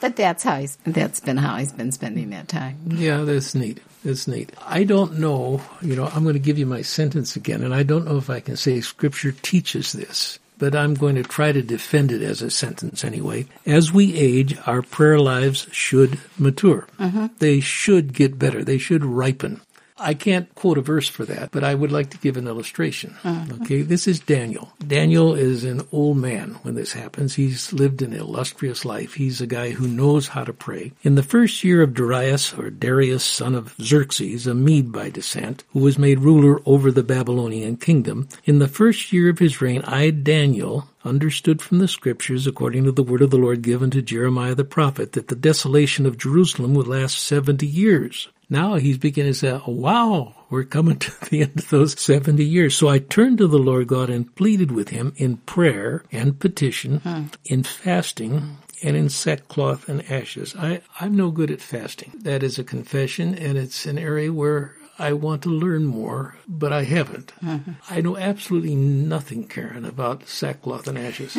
but 0.00 0.16
that's 0.16 0.42
how 0.42 0.60
he's, 0.60 0.76
that's 0.84 1.20
been 1.20 1.36
how 1.36 1.56
he's 1.56 1.72
been 1.72 1.92
spending 1.92 2.30
that 2.30 2.48
time. 2.48 2.78
Yeah, 2.86 3.18
that's 3.18 3.54
neat. 3.54 3.82
That's 4.02 4.26
neat. 4.26 4.50
I 4.66 4.84
don't 4.84 5.18
know, 5.18 5.60
you 5.82 5.94
know, 5.94 6.06
I'm 6.06 6.22
going 6.22 6.36
to 6.36 6.40
give 6.40 6.56
you 6.56 6.64
my 6.64 6.80
sentence 6.80 7.36
again, 7.36 7.62
and 7.62 7.74
I 7.74 7.82
don't 7.82 8.06
know 8.06 8.16
if 8.16 8.30
I 8.30 8.40
can 8.40 8.56
say 8.56 8.80
scripture 8.80 9.32
teaches 9.32 9.92
this 9.92 10.38
but 10.58 10.74
I'm 10.74 10.94
going 10.94 11.16
to 11.16 11.22
try 11.22 11.52
to 11.52 11.62
defend 11.62 12.12
it 12.12 12.22
as 12.22 12.42
a 12.42 12.50
sentence 12.50 13.04
anyway. 13.04 13.46
As 13.64 13.92
we 13.92 14.16
age, 14.16 14.56
our 14.66 14.82
prayer 14.82 15.18
lives 15.18 15.68
should 15.70 16.18
mature. 16.38 16.86
Mm-hmm. 16.98 17.26
They 17.38 17.60
should 17.60 18.12
get 18.12 18.38
better. 18.38 18.64
They 18.64 18.78
should 18.78 19.04
ripen. 19.04 19.60
I 19.98 20.14
can't 20.14 20.54
quote 20.54 20.76
a 20.76 20.82
verse 20.82 21.08
for 21.08 21.24
that, 21.24 21.50
but 21.52 21.64
I 21.64 21.74
would 21.74 21.90
like 21.90 22.10
to 22.10 22.18
give 22.18 22.36
an 22.36 22.46
illustration. 22.46 23.16
Mm-hmm. 23.22 23.62
Okay, 23.62 23.82
this 23.82 24.06
is 24.06 24.20
Daniel. 24.20 24.72
Daniel 24.86 25.34
is 25.34 25.64
an 25.64 25.86
old 25.90 26.18
man 26.18 26.58
when 26.62 26.74
this 26.74 26.92
happens. 26.92 27.34
He's 27.34 27.72
lived 27.72 28.02
an 28.02 28.12
illustrious 28.12 28.84
life. 28.84 29.14
He's 29.14 29.40
a 29.40 29.46
guy 29.46 29.70
who 29.70 29.88
knows 29.88 30.28
how 30.28 30.44
to 30.44 30.52
pray. 30.52 30.92
In 31.02 31.14
the 31.14 31.22
first 31.22 31.64
year 31.64 31.82
of 31.82 31.94
Darius, 31.94 32.52
or 32.52 32.68
Darius, 32.68 33.24
son 33.24 33.54
of 33.54 33.74
Xerxes, 33.80 34.46
a 34.46 34.54
Mede 34.54 34.92
by 34.92 35.08
descent, 35.08 35.64
who 35.70 35.80
was 35.80 35.98
made 35.98 36.20
ruler 36.20 36.60
over 36.66 36.92
the 36.92 37.02
Babylonian 37.02 37.76
kingdom, 37.76 38.28
in 38.44 38.58
the 38.58 38.68
first 38.68 39.12
year 39.12 39.30
of 39.30 39.38
his 39.38 39.62
reign, 39.62 39.82
I, 39.82 40.10
Daniel, 40.10 40.88
understood 41.04 41.62
from 41.62 41.78
the 41.78 41.88
scriptures, 41.88 42.46
according 42.46 42.84
to 42.84 42.92
the 42.92 43.02
word 43.02 43.22
of 43.22 43.30
the 43.30 43.38
Lord 43.38 43.62
given 43.62 43.90
to 43.92 44.02
Jeremiah 44.02 44.54
the 44.54 44.64
prophet, 44.64 45.12
that 45.12 45.28
the 45.28 45.36
desolation 45.36 46.04
of 46.04 46.18
Jerusalem 46.18 46.74
would 46.74 46.88
last 46.88 47.18
seventy 47.18 47.66
years. 47.66 48.28
Now 48.48 48.74
he's 48.74 48.98
beginning 48.98 49.32
to 49.32 49.38
say, 49.38 49.50
oh, 49.50 49.72
wow, 49.72 50.34
we're 50.50 50.64
coming 50.64 50.98
to 51.00 51.30
the 51.30 51.42
end 51.42 51.58
of 51.58 51.68
those 51.70 52.00
70 52.00 52.44
years. 52.44 52.76
So 52.76 52.88
I 52.88 52.98
turned 52.98 53.38
to 53.38 53.48
the 53.48 53.58
Lord 53.58 53.88
God 53.88 54.10
and 54.10 54.34
pleaded 54.34 54.70
with 54.70 54.90
him 54.90 55.12
in 55.16 55.38
prayer 55.38 56.04
and 56.12 56.38
petition, 56.38 56.98
hmm. 57.00 57.24
in 57.44 57.62
fasting, 57.62 58.58
and 58.82 58.96
in 58.96 59.08
sackcloth 59.08 59.88
and 59.88 60.08
ashes. 60.10 60.54
I, 60.56 60.82
I'm 61.00 61.16
no 61.16 61.30
good 61.30 61.50
at 61.50 61.60
fasting. 61.60 62.12
That 62.20 62.42
is 62.42 62.58
a 62.58 62.64
confession, 62.64 63.34
and 63.34 63.56
it's 63.58 63.86
an 63.86 63.98
area 63.98 64.32
where 64.32 64.76
I 64.98 65.12
want 65.12 65.42
to 65.42 65.50
learn 65.50 65.84
more, 65.84 66.36
but 66.48 66.72
I 66.72 66.84
haven't. 66.84 67.32
Mm-hmm. 67.42 67.72
I 67.90 68.00
know 68.00 68.16
absolutely 68.16 68.74
nothing, 68.74 69.46
Karen, 69.46 69.84
about 69.84 70.26
sackcloth 70.26 70.88
and 70.88 70.98
ashes. 70.98 71.36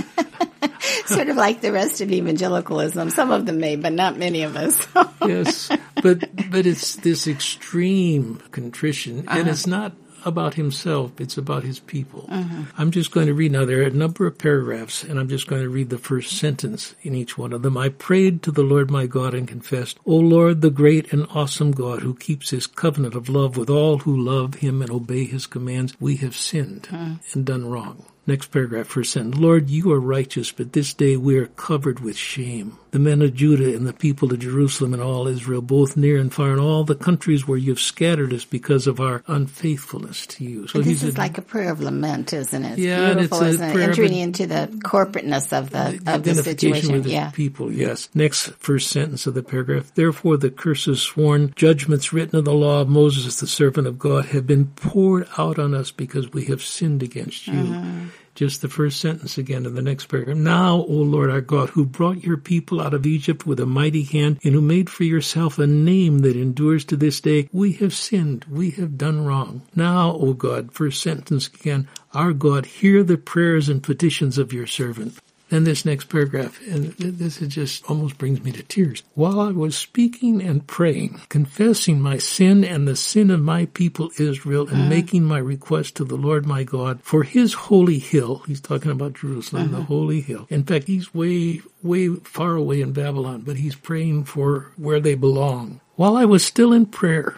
sort 1.06 1.30
of 1.30 1.38
like 1.38 1.62
the 1.62 1.72
rest 1.72 2.02
of 2.02 2.12
evangelicalism. 2.12 3.10
Some 3.10 3.32
of 3.32 3.46
them 3.46 3.60
may, 3.60 3.76
but 3.76 3.94
not 3.94 4.18
many 4.18 4.44
of 4.44 4.56
us. 4.56 4.88
yes, 5.26 5.70
but 6.02 6.30
but 6.52 6.66
it's 6.66 6.98
this 6.98 7.28
extreme 7.28 8.42
contrition, 8.52 9.28
uh-huh. 9.28 9.40
and 9.40 9.50
it's 9.50 9.68
not 9.68 9.94
about 10.28 10.56
himself, 10.56 11.20
it's 11.20 11.38
about 11.38 11.64
his 11.64 11.80
people. 11.80 12.26
Uh-huh. 12.30 12.64
I'm 12.78 12.92
just 12.92 13.12
going 13.12 13.28
to 13.28 13.34
read 13.34 13.52
now. 13.54 13.66
There 13.66 13.80
are 13.80 13.88
a 13.88 13.92
number 13.92 14.28
of 14.28 14.38
paragraphs, 14.38 15.04
and 15.04 15.20
I'm 15.20 15.30
just 15.30 15.48
going 15.48 15.62
to 15.62 15.70
read 15.70 15.90
the 15.90 15.98
first 15.98 16.38
sentence 16.38 16.96
in 17.02 17.16
each 17.16 17.38
one 17.38 17.54
of 17.54 17.62
them. 17.62 17.78
I 17.78 17.90
prayed 17.90 18.44
to 18.44 18.52
the 18.52 18.64
Lord 18.64 18.92
my 18.92 19.08
God 19.08 19.34
and 19.34 19.48
confessed, 19.48 20.00
O 20.06 20.16
Lord, 20.16 20.62
the 20.62 20.70
great 20.70 21.14
and 21.14 21.26
awesome 21.34 21.72
God 21.72 22.02
who 22.02 22.14
keeps 22.14 22.50
his 22.50 22.68
covenant 22.68 23.16
of 23.16 23.30
love 23.30 23.58
with 23.58 23.70
all 23.70 24.00
who 24.00 24.16
love 24.16 24.56
him 24.56 24.82
and 24.82 24.92
obey 24.92 25.26
his 25.26 25.48
commands, 25.48 25.96
we 26.00 26.18
have 26.18 26.36
sinned 26.36 26.88
uh-huh. 26.92 27.16
and 27.34 27.46
done 27.46 27.66
wrong. 27.70 28.06
Next 28.28 28.48
paragraph, 28.52 28.88
first 28.88 29.14
sentence. 29.14 29.38
Lord, 29.38 29.70
you 29.70 29.90
are 29.94 30.02
righteous, 30.02 30.52
but 30.52 30.74
this 30.74 30.94
day 30.94 31.16
we 31.16 31.38
are 31.38 31.48
covered 31.48 32.02
with 32.02 32.18
shame 32.18 32.78
the 32.98 33.04
men 33.04 33.22
of 33.22 33.34
Judah 33.36 33.76
and 33.76 33.86
the 33.86 33.94
people 33.94 34.34
of 34.34 34.40
Jerusalem 34.40 34.92
and 34.94 35.04
all 35.04 35.28
Israel, 35.28 35.62
both 35.62 35.96
near 35.98 36.18
and 36.18 36.34
far, 36.34 36.52
and 36.52 36.60
all 36.60 36.84
the 36.84 36.96
countries 36.96 37.48
where 37.48 37.58
you've 37.58 37.80
scattered 37.80 38.34
us 38.34 38.44
because 38.44 38.88
of 38.88 39.00
our 39.00 39.24
unfaithfulness 39.28 40.26
to 40.28 40.44
you. 40.44 40.68
So 40.68 40.82
this 40.82 41.04
is 41.04 41.16
like 41.16 41.38
a 41.38 41.44
prayer 41.44 41.72
of 41.72 41.80
lament, 41.80 42.34
isn't 42.34 42.66
it? 42.66 42.72
It's 42.72 42.80
yeah, 42.80 43.14
beautiful, 43.14 43.44
it's 43.44 43.56
isn't 43.56 43.70
it? 43.70 43.84
Entering 43.84 44.14
into 44.16 44.48
the 44.48 44.68
corporateness 44.84 45.54
of 45.58 45.70
the, 45.70 46.00
the 46.02 46.16
of 46.16 46.24
the 46.24 46.36
situation. 46.36 46.94
With 46.94 47.06
yeah. 47.06 47.30
people, 47.30 47.72
yes. 47.72 48.10
Next 48.16 48.48
first 48.56 48.90
sentence 48.90 49.28
of 49.28 49.36
the 49.36 49.44
paragraph. 49.44 49.92
Therefore 49.94 50.38
the 50.38 50.50
curses 50.50 51.00
sworn, 51.02 51.54
judgments 51.56 52.14
written 52.14 52.40
in 52.40 52.46
the 52.46 52.54
law 52.54 52.82
of 52.82 52.90
Moses, 52.90 53.40
the 53.40 53.48
servant 53.48 53.86
of 53.88 54.00
God, 54.00 54.26
have 54.26 54.48
been 54.48 54.68
poured 54.68 55.28
out 55.38 55.60
on 55.60 55.76
us 55.76 55.92
because 55.92 56.32
we 56.32 56.46
have 56.46 56.64
sinned 56.64 57.04
against 57.04 57.46
you. 57.46 57.54
Mm-hmm. 57.54 58.08
Just 58.38 58.62
the 58.62 58.70
first 58.70 59.02
sentence 59.02 59.40
again 59.40 59.66
in 59.66 59.74
the 59.74 59.82
next 59.82 60.06
paragraph. 60.06 60.38
Now, 60.38 60.76
O 60.76 60.94
Lord 60.94 61.32
our 61.32 61.42
God, 61.42 61.70
who 61.70 61.86
brought 61.86 62.24
your 62.24 62.38
people 62.38 62.80
out 62.80 62.94
of 62.94 63.08
Egypt 63.08 63.48
with 63.48 63.60
a 63.60 63.66
mighty 63.66 64.04
hand 64.04 64.40
and 64.44 64.54
who 64.54 64.62
made 64.62 64.92
for 64.92 65.06
yourself 65.06 65.58
a 65.58 65.66
name 65.66 66.20
that 66.20 66.36
endures 66.36 66.86
to 66.86 66.96
this 66.96 67.20
day, 67.20 67.50
we 67.52 67.74
have 67.74 67.96
sinned, 67.96 68.46
we 68.46 68.70
have 68.72 68.96
done 68.96 69.26
wrong. 69.26 69.64
Now, 69.76 70.12
O 70.12 70.34
God, 70.34 70.72
first 70.72 71.02
sentence 71.02 71.48
again, 71.48 71.88
our 72.14 72.32
God, 72.32 72.68
hear 72.68 73.04
the 73.04 73.18
prayers 73.18 73.70
and 73.70 73.82
petitions 73.82 74.38
of 74.38 74.54
your 74.54 74.68
servant. 74.68 75.18
Then 75.50 75.64
this 75.64 75.86
next 75.86 76.10
paragraph, 76.10 76.60
and 76.68 76.92
this 76.98 77.42
is 77.42 77.48
just 77.48 77.90
almost 77.90 78.18
brings 78.18 78.44
me 78.44 78.52
to 78.52 78.64
tears. 78.64 79.04
While 79.14 79.40
I 79.40 79.52
was 79.52 79.78
speaking 79.78 80.42
and 80.42 80.68
praying, 80.68 81.22
confessing 81.30 82.02
my 82.02 82.18
sin 82.18 82.64
and 82.66 82.88
the 82.88 82.96
sin 82.96 83.32
of 83.32 83.42
my 83.42 83.66
people 83.68 84.12
Israel, 84.18 84.68
and 84.68 84.82
uh-huh. 84.82 84.90
making 84.90 85.24
my 85.24 85.38
request 85.38 85.96
to 85.96 86.06
the 86.06 86.18
Lord 86.18 86.46
my 86.46 86.64
God 86.64 87.02
for 87.02 87.24
his 87.24 87.54
holy 87.54 88.00
hill, 88.00 88.40
he's 88.48 88.62
talking 88.62 88.92
about 88.92 89.14
Jerusalem, 89.14 89.70
uh-huh. 89.70 89.78
the 89.78 89.84
holy 89.84 90.22
hill. 90.22 90.48
In 90.50 90.64
fact, 90.64 90.88
he's 90.88 91.14
way, 91.14 91.62
way 91.82 92.10
far 92.10 92.56
away 92.56 92.82
in 92.82 92.92
Babylon, 92.92 93.42
but 93.42 93.58
he's 93.58 93.76
praying 93.76 94.26
for 94.26 94.72
where 94.76 95.00
they 95.00 95.16
belong. 95.16 95.80
While 95.96 96.18
I 96.18 96.26
was 96.26 96.46
still 96.46 96.74
in 96.74 96.86
prayer, 96.88 97.38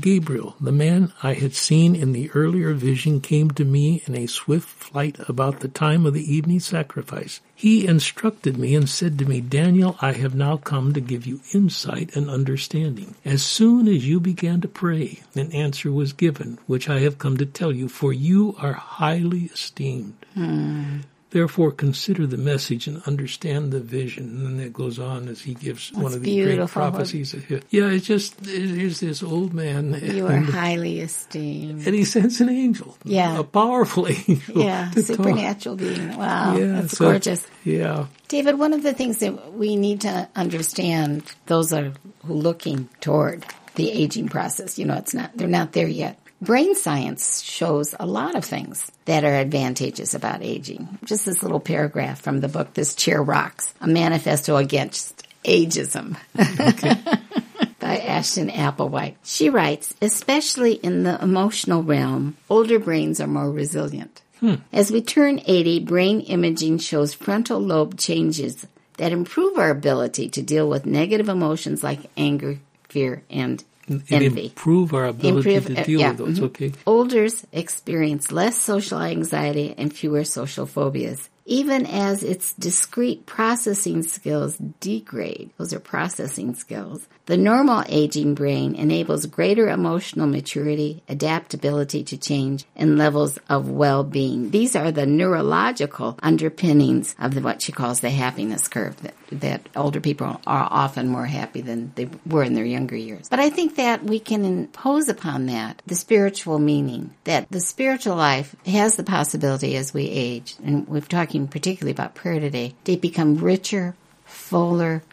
Gabriel, 0.00 0.56
the 0.60 0.72
man 0.72 1.12
I 1.22 1.34
had 1.34 1.54
seen 1.54 1.94
in 1.94 2.12
the 2.12 2.30
earlier 2.32 2.72
vision, 2.72 3.20
came 3.20 3.50
to 3.52 3.64
me 3.64 4.02
in 4.06 4.14
a 4.14 4.26
swift 4.26 4.68
flight 4.68 5.16
about 5.28 5.60
the 5.60 5.68
time 5.68 6.06
of 6.06 6.14
the 6.14 6.34
evening 6.34 6.60
sacrifice. 6.60 7.40
He 7.54 7.86
instructed 7.86 8.58
me 8.58 8.74
and 8.74 8.88
said 8.88 9.18
to 9.18 9.24
me, 9.24 9.40
Daniel, 9.40 9.96
I 10.00 10.12
have 10.12 10.34
now 10.34 10.56
come 10.56 10.92
to 10.92 11.00
give 11.00 11.26
you 11.26 11.40
insight 11.52 12.16
and 12.16 12.28
understanding. 12.28 13.14
As 13.24 13.42
soon 13.42 13.88
as 13.88 14.06
you 14.06 14.20
began 14.20 14.60
to 14.62 14.68
pray, 14.68 15.20
an 15.34 15.52
answer 15.52 15.92
was 15.92 16.12
given, 16.12 16.58
which 16.66 16.88
I 16.88 17.00
have 17.00 17.18
come 17.18 17.36
to 17.36 17.46
tell 17.46 17.72
you, 17.72 17.88
for 17.88 18.12
you 18.12 18.56
are 18.58 18.72
highly 18.72 19.44
esteemed. 19.44 20.16
Hmm. 20.34 21.00
Therefore, 21.34 21.72
consider 21.72 22.28
the 22.28 22.36
message 22.36 22.86
and 22.86 23.02
understand 23.08 23.72
the 23.72 23.80
vision. 23.80 24.28
And 24.28 24.46
then 24.46 24.64
it 24.64 24.72
goes 24.72 25.00
on 25.00 25.26
as 25.26 25.42
he 25.42 25.54
gives 25.54 25.90
That's 25.90 26.00
one 26.00 26.12
of 26.12 26.22
the 26.22 26.44
great 26.44 26.68
prophecies. 26.68 27.34
Yeah, 27.70 27.88
it's 27.88 28.06
just, 28.06 28.46
here's 28.46 29.00
this 29.00 29.20
old 29.20 29.52
man. 29.52 29.94
You 30.00 30.28
are 30.28 30.36
highly 30.36 31.00
esteemed. 31.00 31.88
And 31.88 31.92
he 31.92 32.04
sends 32.04 32.40
an 32.40 32.50
angel. 32.50 32.96
Yeah. 33.02 33.40
A 33.40 33.42
powerful 33.42 34.06
angel. 34.28 34.62
Yeah, 34.62 34.92
supernatural 34.92 35.76
talk. 35.76 35.88
being. 35.88 36.16
Wow. 36.16 36.56
Yeah, 36.56 36.66
that's 36.66 36.98
so, 36.98 37.06
gorgeous. 37.06 37.44
Yeah. 37.64 38.06
David, 38.28 38.56
one 38.56 38.72
of 38.72 38.84
the 38.84 38.94
things 38.94 39.18
that 39.18 39.54
we 39.54 39.74
need 39.74 40.02
to 40.02 40.28
understand, 40.36 41.24
those 41.46 41.72
are 41.72 41.94
who 42.24 42.34
looking 42.34 42.88
toward 43.00 43.44
the 43.74 43.90
aging 43.90 44.28
process, 44.28 44.78
you 44.78 44.84
know, 44.84 44.94
it's 44.94 45.14
not, 45.14 45.36
they're 45.36 45.48
not 45.48 45.72
there 45.72 45.88
yet. 45.88 46.16
Brain 46.44 46.74
science 46.74 47.42
shows 47.42 47.94
a 47.98 48.04
lot 48.04 48.34
of 48.34 48.44
things 48.44 48.92
that 49.06 49.24
are 49.24 49.34
advantageous 49.34 50.12
about 50.12 50.42
aging. 50.42 50.98
Just 51.04 51.24
this 51.24 51.42
little 51.42 51.58
paragraph 51.58 52.20
from 52.20 52.40
the 52.40 52.48
book, 52.48 52.74
This 52.74 52.94
Chair 52.94 53.22
Rocks, 53.22 53.72
a 53.80 53.86
manifesto 53.86 54.56
against 54.56 55.26
ageism. 55.44 56.18
Okay. 56.38 56.96
by 57.80 57.96
Ashton 57.98 58.50
Applewhite. 58.50 59.16
She 59.24 59.48
writes, 59.48 59.94
especially 60.02 60.74
in 60.74 61.04
the 61.04 61.22
emotional 61.22 61.82
realm, 61.82 62.36
older 62.50 62.78
brains 62.78 63.20
are 63.20 63.26
more 63.26 63.50
resilient. 63.50 64.20
Hmm. 64.40 64.56
As 64.70 64.90
we 64.90 65.00
turn 65.00 65.40
80, 65.46 65.80
brain 65.80 66.20
imaging 66.20 66.78
shows 66.78 67.14
frontal 67.14 67.60
lobe 67.60 67.98
changes 67.98 68.66
that 68.98 69.12
improve 69.12 69.58
our 69.58 69.70
ability 69.70 70.28
to 70.30 70.42
deal 70.42 70.68
with 70.68 70.84
negative 70.84 71.28
emotions 71.28 71.82
like 71.82 72.10
anger, 72.16 72.58
fear, 72.88 73.22
and 73.30 73.64
envy. 73.88 74.46
Improve 74.46 74.94
our 74.94 75.06
ability 75.06 75.54
Improve, 75.54 75.74
to 75.74 75.80
uh, 75.80 75.84
deal 75.84 76.00
yeah, 76.00 76.08
with 76.10 76.18
those. 76.18 76.36
Mm-hmm. 76.36 76.44
Okay. 76.44 76.72
Olders 77.04 77.44
experience 77.52 78.32
less 78.32 78.56
social 78.56 78.98
anxiety 78.98 79.74
and 79.76 79.92
fewer 79.92 80.24
social 80.24 80.64
phobias 80.64 81.28
even 81.46 81.86
as 81.86 82.22
its 82.22 82.54
discrete 82.54 83.26
processing 83.26 84.02
skills 84.02 84.56
degrade. 84.80 85.50
Those 85.58 85.74
are 85.74 85.80
processing 85.80 86.54
skills. 86.54 87.06
The 87.26 87.36
normal 87.36 87.84
aging 87.88 88.34
brain 88.34 88.74
enables 88.74 89.26
greater 89.26 89.68
emotional 89.68 90.26
maturity, 90.26 91.02
adaptability 91.08 92.04
to 92.04 92.18
change, 92.18 92.64
and 92.76 92.98
levels 92.98 93.38
of 93.48 93.70
well-being. 93.70 94.50
These 94.50 94.76
are 94.76 94.92
the 94.92 95.06
neurological 95.06 96.18
underpinnings 96.22 97.14
of 97.18 97.34
the, 97.34 97.40
what 97.40 97.62
she 97.62 97.72
calls 97.72 98.00
the 98.00 98.10
happiness 98.10 98.68
curve, 98.68 98.96
that, 99.02 99.14
that 99.32 99.68
older 99.74 100.00
people 100.00 100.40
are 100.46 100.68
often 100.70 101.08
more 101.08 101.26
happy 101.26 101.62
than 101.62 101.92
they 101.94 102.08
were 102.26 102.42
in 102.42 102.54
their 102.54 102.64
younger 102.64 102.96
years. 102.96 103.28
But 103.28 103.40
I 103.40 103.48
think 103.48 103.76
that 103.76 104.04
we 104.04 104.18
can 104.18 104.44
impose 104.44 105.08
upon 105.08 105.46
that 105.46 105.80
the 105.86 105.94
spiritual 105.94 106.58
meaning, 106.58 106.93
that 107.24 107.46
the 107.50 107.60
spiritual 107.60 108.16
life 108.16 108.54
has 108.66 108.96
the 108.96 109.04
possibility 109.04 109.76
as 109.76 109.94
we 109.94 110.08
age, 110.08 110.56
and 110.64 110.86
we're 110.88 111.00
talking 111.00 111.48
particularly 111.48 111.92
about 111.92 112.14
prayer 112.14 112.40
today, 112.40 112.74
to 112.84 112.96
become 112.96 113.36
richer, 113.36 113.94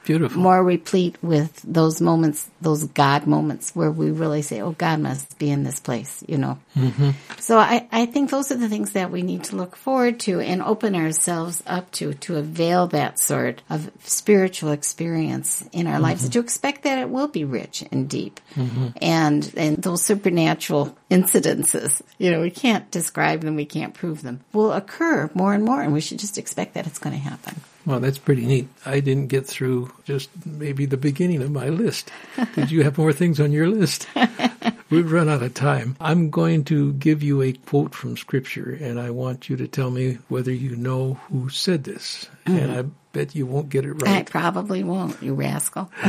Beautiful. 0.03 0.41
more 0.41 0.63
replete 0.63 1.15
with 1.21 1.61
those 1.63 2.01
moments, 2.01 2.49
those 2.59 2.85
God 2.85 3.27
moments 3.27 3.75
where 3.75 3.91
we 3.91 4.11
really 4.11 4.41
say, 4.41 4.61
oh, 4.61 4.71
God 4.71 4.99
must 4.99 5.37
be 5.37 5.49
in 5.49 5.63
this 5.63 5.79
place, 5.79 6.23
you 6.27 6.37
know. 6.37 6.59
Mm-hmm. 6.75 7.11
So 7.39 7.57
I, 7.57 7.87
I 7.91 8.05
think 8.05 8.29
those 8.29 8.51
are 8.51 8.57
the 8.57 8.69
things 8.69 8.93
that 8.93 9.11
we 9.11 9.21
need 9.21 9.45
to 9.45 9.55
look 9.55 9.75
forward 9.75 10.19
to 10.21 10.39
and 10.39 10.61
open 10.61 10.95
ourselves 10.95 11.63
up 11.65 11.91
to, 11.93 12.13
to 12.13 12.37
avail 12.37 12.87
that 12.87 13.19
sort 13.19 13.61
of 13.69 13.91
spiritual 14.03 14.71
experience 14.71 15.67
in 15.71 15.87
our 15.87 15.93
mm-hmm. 15.93 16.03
lives, 16.03 16.29
to 16.29 16.39
expect 16.39 16.83
that 16.83 16.99
it 16.99 17.09
will 17.09 17.27
be 17.27 17.43
rich 17.43 17.83
and 17.91 18.09
deep. 18.09 18.39
Mm-hmm. 18.55 18.87
And, 19.01 19.53
and 19.57 19.77
those 19.77 20.03
supernatural 20.03 20.95
incidences, 21.09 22.01
you 22.17 22.31
know, 22.31 22.41
we 22.41 22.51
can't 22.51 22.89
describe 22.91 23.41
them, 23.41 23.55
we 23.55 23.65
can't 23.65 23.93
prove 23.93 24.21
them, 24.21 24.41
will 24.53 24.71
occur 24.71 25.29
more 25.33 25.53
and 25.53 25.63
more, 25.63 25.81
and 25.81 25.93
we 25.93 26.01
should 26.01 26.19
just 26.19 26.37
expect 26.37 26.73
that 26.75 26.87
it's 26.87 26.99
going 26.99 27.15
to 27.15 27.21
happen. 27.21 27.55
Well, 27.85 27.99
that's 27.99 28.17
pretty 28.17 28.45
neat. 28.45 28.67
I 28.85 28.99
didn't 28.99 29.27
get 29.27 29.47
through 29.47 29.91
just 30.03 30.29
maybe 30.45 30.85
the 30.85 30.97
beginning 30.97 31.41
of 31.41 31.51
my 31.51 31.69
list. 31.69 32.11
Did 32.55 32.71
you 32.71 32.83
have 32.83 32.97
more 32.97 33.13
things 33.13 33.39
on 33.39 33.51
your 33.51 33.67
list? 33.67 34.07
We've 34.89 35.11
run 35.11 35.29
out 35.29 35.41
of 35.41 35.53
time. 35.53 35.95
I'm 35.99 36.29
going 36.29 36.65
to 36.65 36.93
give 36.93 37.23
you 37.23 37.41
a 37.41 37.53
quote 37.53 37.95
from 37.95 38.17
Scripture, 38.17 38.77
and 38.79 38.99
I 38.99 39.09
want 39.09 39.49
you 39.49 39.55
to 39.57 39.67
tell 39.67 39.89
me 39.89 40.19
whether 40.27 40.51
you 40.51 40.75
know 40.75 41.15
who 41.29 41.49
said 41.49 41.85
this. 41.85 42.27
Mm-hmm. 42.45 42.57
And 42.59 42.71
I 42.71 42.83
bet 43.13 43.35
you 43.35 43.45
won't 43.45 43.69
get 43.69 43.85
it 43.85 43.93
right. 43.93 44.17
I 44.17 44.23
probably 44.23 44.83
won't, 44.83 45.21
you 45.21 45.33
rascal. 45.33 45.91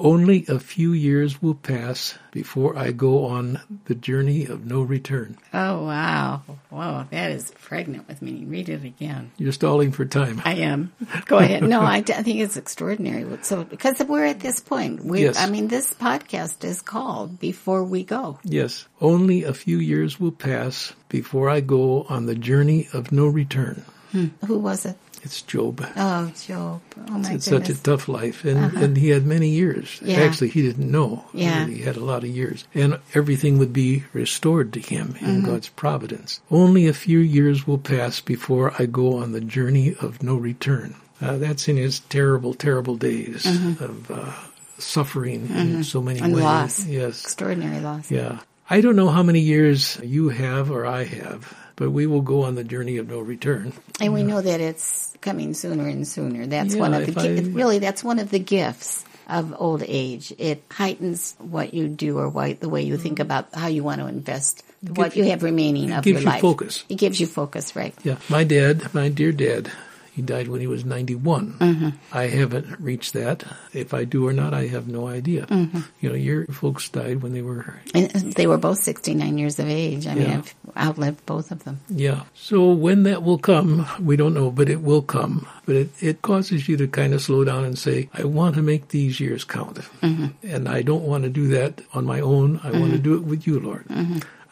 Only 0.00 0.44
a 0.46 0.60
few 0.60 0.92
years 0.92 1.42
will 1.42 1.54
pass 1.54 2.16
before 2.30 2.78
I 2.78 2.92
go 2.92 3.26
on 3.26 3.60
the 3.86 3.96
journey 3.96 4.46
of 4.46 4.64
no 4.64 4.82
return. 4.82 5.36
Oh, 5.52 5.84
wow. 5.84 6.42
Whoa, 6.70 7.06
that 7.10 7.32
is 7.32 7.50
pregnant 7.62 8.06
with 8.06 8.22
me. 8.22 8.44
Read 8.44 8.68
it 8.68 8.84
again. 8.84 9.32
You're 9.38 9.52
stalling 9.52 9.90
for 9.90 10.04
time. 10.04 10.40
I 10.44 10.54
am. 10.56 10.92
Go 11.26 11.38
ahead. 11.38 11.64
No, 11.64 11.80
I, 11.80 11.96
I 12.08 12.22
think 12.22 12.38
it's 12.40 12.56
extraordinary. 12.56 13.26
So, 13.42 13.64
because 13.64 13.98
we're 14.04 14.26
at 14.26 14.40
this 14.40 14.60
point, 14.60 15.04
we, 15.04 15.22
yes. 15.22 15.36
I 15.38 15.50
mean, 15.50 15.66
this 15.66 15.92
podcast 15.94 16.62
is 16.64 16.80
called 16.80 17.40
Before 17.40 17.82
We 17.82 18.04
Go. 18.04 18.38
Yes. 18.44 18.86
Only 19.00 19.42
a 19.42 19.52
few 19.52 19.78
years 19.78 20.20
will 20.20 20.32
pass 20.32 20.92
before 21.08 21.50
I 21.50 21.60
go 21.60 22.04
on 22.04 22.26
the 22.26 22.36
journey 22.36 22.88
of 22.92 23.10
no 23.10 23.26
return. 23.26 23.84
Hmm. 24.12 24.26
Who 24.46 24.58
was 24.58 24.86
it? 24.86 24.96
It's 25.28 25.42
Job. 25.42 25.84
Oh, 25.94 26.32
Job. 26.46 26.80
Oh, 26.96 27.18
my 27.18 27.34
It's 27.34 27.50
goodness. 27.50 27.68
such 27.68 27.68
a 27.68 27.82
tough 27.82 28.08
life. 28.08 28.46
And, 28.46 28.64
uh-huh. 28.64 28.84
and 28.84 28.96
he 28.96 29.10
had 29.10 29.26
many 29.26 29.50
years. 29.50 30.00
Yeah. 30.02 30.20
Actually, 30.20 30.48
he 30.48 30.62
didn't 30.62 30.90
know. 30.90 31.26
Yeah. 31.34 31.66
He 31.66 31.82
had 31.82 31.96
a 31.96 32.04
lot 32.04 32.24
of 32.24 32.30
years. 32.30 32.64
And 32.72 32.98
everything 33.12 33.58
would 33.58 33.74
be 33.74 34.04
restored 34.14 34.72
to 34.72 34.80
him 34.80 35.16
in 35.20 35.26
mm-hmm. 35.26 35.46
God's 35.46 35.68
providence. 35.68 36.40
Only 36.50 36.86
a 36.86 36.94
few 36.94 37.18
years 37.18 37.66
will 37.66 37.76
pass 37.76 38.22
before 38.22 38.72
I 38.78 38.86
go 38.86 39.18
on 39.18 39.32
the 39.32 39.42
journey 39.42 39.94
of 40.00 40.22
no 40.22 40.34
return. 40.36 40.94
Uh, 41.20 41.36
that's 41.36 41.68
in 41.68 41.76
his 41.76 42.00
terrible, 42.00 42.54
terrible 42.54 42.96
days 42.96 43.44
mm-hmm. 43.44 43.84
of 43.84 44.10
uh, 44.10 44.32
suffering 44.78 45.42
mm-hmm. 45.42 45.58
in 45.58 45.84
so 45.84 46.00
many 46.00 46.20
and 46.20 46.32
ways. 46.32 46.44
loss. 46.44 46.86
Yes. 46.86 47.22
Extraordinary 47.22 47.80
loss. 47.80 48.10
Yeah. 48.10 48.38
I 48.70 48.80
don't 48.80 48.96
know 48.96 49.08
how 49.08 49.22
many 49.22 49.40
years 49.40 49.98
you 50.02 50.28
have 50.28 50.70
or 50.70 50.84
I 50.84 51.04
have, 51.04 51.56
but 51.76 51.90
we 51.90 52.06
will 52.06 52.20
go 52.20 52.42
on 52.42 52.54
the 52.54 52.64
journey 52.64 52.98
of 52.98 53.08
no 53.08 53.18
return. 53.20 53.72
And 54.00 54.12
we 54.12 54.22
know 54.22 54.40
that 54.40 54.60
it's 54.60 55.14
coming 55.20 55.54
sooner 55.54 55.88
and 55.88 56.06
sooner. 56.06 56.46
That's 56.46 56.74
yeah, 56.74 56.80
one 56.80 56.94
of 56.94 57.06
the 57.06 57.20
I, 57.20 57.40
really 57.50 57.78
that's 57.78 58.04
one 58.04 58.18
of 58.18 58.30
the 58.30 58.38
gifts 58.38 59.04
of 59.26 59.54
old 59.58 59.82
age. 59.86 60.34
It 60.38 60.62
heightens 60.70 61.34
what 61.38 61.72
you 61.72 61.88
do 61.88 62.18
or 62.18 62.28
what, 62.28 62.60
the 62.60 62.68
way 62.68 62.82
you 62.82 62.96
think 62.96 63.16
mm-hmm. 63.16 63.22
about 63.22 63.54
how 63.54 63.68
you 63.68 63.84
want 63.84 64.00
to 64.00 64.06
invest 64.06 64.64
what 64.82 65.16
you, 65.16 65.24
you 65.24 65.30
have 65.30 65.42
remaining 65.42 65.92
of 65.92 66.06
your 66.06 66.20
life. 66.20 66.22
It 66.22 66.24
gives 66.24 66.34
you 66.34 66.40
focus. 66.40 66.84
It 66.88 66.94
gives 66.96 67.20
you 67.20 67.26
focus, 67.26 67.76
right? 67.76 67.94
Yeah. 68.04 68.16
My 68.28 68.44
dad, 68.44 68.92
my 68.94 69.08
dear 69.08 69.32
dad, 69.32 69.70
he 70.18 70.22
died 70.22 70.48
when 70.48 70.60
he 70.60 70.66
was 70.66 70.84
91. 70.84 71.52
Mm-hmm. 71.60 71.88
I 72.10 72.24
haven't 72.24 72.80
reached 72.80 73.12
that. 73.12 73.44
If 73.72 73.94
I 73.94 74.02
do 74.02 74.26
or 74.26 74.32
not, 74.32 74.52
I 74.52 74.66
have 74.66 74.88
no 74.88 75.06
idea. 75.06 75.46
Mm-hmm. 75.46 75.82
You 76.00 76.08
know, 76.08 76.16
your 76.16 76.44
folks 76.46 76.88
died 76.88 77.22
when 77.22 77.34
they 77.34 77.42
were. 77.42 77.78
And 77.94 78.10
they 78.34 78.48
were 78.48 78.58
both 78.58 78.78
69 78.78 79.38
years 79.38 79.60
of 79.60 79.68
age. 79.68 80.08
I 80.08 80.14
yeah. 80.14 80.26
mean, 80.26 80.30
I've 80.38 80.54
outlived 80.76 81.24
both 81.24 81.52
of 81.52 81.62
them. 81.62 81.78
Yeah. 81.88 82.24
So 82.34 82.72
when 82.72 83.04
that 83.04 83.22
will 83.22 83.38
come, 83.38 83.86
we 84.00 84.16
don't 84.16 84.34
know, 84.34 84.50
but 84.50 84.68
it 84.68 84.82
will 84.82 85.02
come. 85.02 85.46
But 85.66 85.76
it, 85.76 86.02
it 86.02 86.22
causes 86.22 86.68
you 86.68 86.76
to 86.78 86.88
kind 86.88 87.14
of 87.14 87.22
slow 87.22 87.44
down 87.44 87.62
and 87.62 87.78
say, 87.78 88.10
I 88.12 88.24
want 88.24 88.56
to 88.56 88.62
make 88.62 88.88
these 88.88 89.20
years 89.20 89.44
count. 89.44 89.76
Mm-hmm. 90.02 90.34
And 90.42 90.68
I 90.68 90.82
don't 90.82 91.04
want 91.04 91.22
to 91.22 91.30
do 91.30 91.46
that 91.54 91.80
on 91.94 92.04
my 92.04 92.18
own. 92.18 92.58
I 92.64 92.72
want 92.72 92.90
to 92.90 92.98
mm-hmm. 92.98 93.02
do 93.02 93.14
it 93.14 93.22
with 93.22 93.46
you, 93.46 93.60
Lord. 93.60 93.86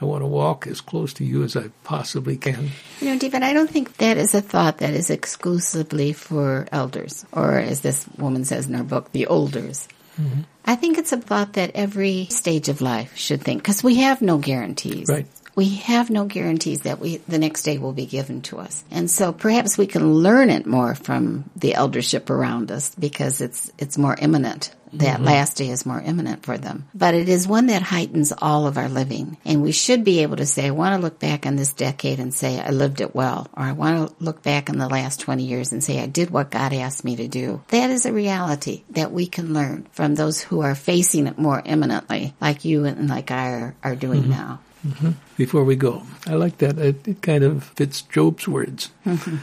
I 0.01 0.05
want 0.05 0.23
to 0.23 0.27
walk 0.27 0.67
as 0.67 0.81
close 0.81 1.15
to 1.15 1.25
you 1.25 1.43
as 1.43 1.57
I 1.57 1.71
possibly 1.85 2.37
can. 2.37 2.71
You 3.01 3.13
know, 3.13 3.19
David, 3.19 3.43
I 3.43 3.53
don't 3.55 3.71
think 3.71 3.97
that 3.97 4.19
is 4.19 4.35
a 4.35 4.43
thought 4.43 4.79
that 4.79 4.93
is 4.93 5.09
exclusively 5.09 6.13
for 6.13 6.67
elders, 6.71 7.25
or 7.33 7.59
as 7.59 7.81
this 7.81 8.07
woman 8.19 8.45
says 8.45 8.67
in 8.67 8.75
her 8.75 8.85
book, 8.85 9.13
the 9.13 9.27
olders. 9.27 9.89
Mm-hmm. 10.21 10.43
I 10.65 10.77
think 10.77 10.99
it's 10.99 11.13
a 11.13 11.17
thought 11.17 11.55
that 11.55 11.73
every 11.75 12.27
stage 12.27 12.69
of 12.69 12.81
life 12.81 13.17
should 13.17 13.43
think, 13.43 13.63
because 13.63 13.83
we 13.83 13.97
have 13.97 14.21
no 14.21 14.39
guarantees. 14.39 15.09
Right 15.09 15.27
we 15.57 15.71
have 15.77 16.11
no 16.11 16.27
guarantees 16.27 16.83
that 16.83 17.01
we 17.01 17.17
the 17.17 17.39
next 17.39 17.63
day 17.63 17.79
will 17.79 17.95
be 17.95 18.07
given 18.07 18.43
to 18.43 18.59
us. 18.59 18.85
And 18.91 19.11
so 19.11 19.33
perhaps 19.33 19.77
we 19.77 19.87
can 19.87 20.13
learn 20.15 20.51
it 20.51 20.67
more 20.67 20.95
from 20.95 21.51
the 21.57 21.75
eldership 21.75 22.31
around 22.31 22.71
us 22.71 22.95
because 22.95 23.41
it's 23.41 23.73
it's 23.79 23.99
more 23.99 24.15
imminent. 24.17 24.73
That 24.93 25.17
mm-hmm. 25.17 25.25
last 25.25 25.57
day 25.57 25.71
is 25.71 25.85
more 25.85 26.01
imminent 26.01 26.45
for 26.45 26.57
them. 26.57 26.87
But 26.95 27.15
it 27.15 27.29
is 27.29 27.49
one 27.49 27.67
that 27.67 27.83
heightens 27.83 28.33
all 28.33 28.69
of 28.69 28.79
our 28.79 28.89
living. 28.89 29.37
And 29.45 29.61
we 29.61 29.73
should 29.73 30.05
be 30.05 30.21
able 30.21 30.37
to 30.37 30.47
say, 30.47 30.69
I 30.69 30.71
want 30.71 30.95
to 30.95 31.03
look 31.03 31.19
back 31.19 31.45
on 31.45 31.57
this 31.57 31.73
decade 31.73 32.21
and 32.21 32.33
say 32.33 32.61
I 32.61 32.71
lived 32.71 33.01
it 33.01 33.15
well. 33.15 33.49
Or 33.55 33.65
I 33.65 33.73
want 33.73 34.09
to 34.09 34.25
look 34.25 34.43
back 34.43 34.71
on 34.71 34.79
the 34.79 34.89
last 34.89 35.21
20 35.21 35.43
years 35.43 35.73
and 35.73 35.83
say 35.83 36.01
I 36.01 36.07
did 36.07 36.31
what 36.31 36.53
God 36.53 36.73
asked 36.73 37.05
me 37.05 37.17
to 37.17 37.27
do. 37.27 37.63
That 37.69 37.91
is 37.91 38.07
a 38.07 38.13
reality 38.13 38.85
that 38.91 39.11
we 39.11 39.27
can 39.27 39.53
learn 39.53 39.89
from 39.91 40.15
those 40.15 40.41
who 40.41 40.61
are 40.61 40.77
facing 40.77 41.27
it 41.27 41.37
more 41.37 41.61
imminently, 41.63 42.35
like 42.41 42.65
you 42.65 42.85
and 42.85 43.09
like 43.09 43.33
I 43.33 43.51
are, 43.51 43.75
are 43.83 43.97
doing 43.97 44.23
mm-hmm. 44.23 44.31
now. 44.31 44.61
Mm-hmm. 44.87 45.11
Before 45.37 45.65
we 45.65 45.75
go, 45.75 46.03
I 46.27 46.35
like 46.35 46.59
that. 46.59 46.79
It, 46.79 47.09
it 47.09 47.23
kind 47.23 47.43
of 47.43 47.65
fits 47.65 48.03
Job's 48.03 48.47
words. 48.47 48.91
Mm-hmm. 49.05 49.37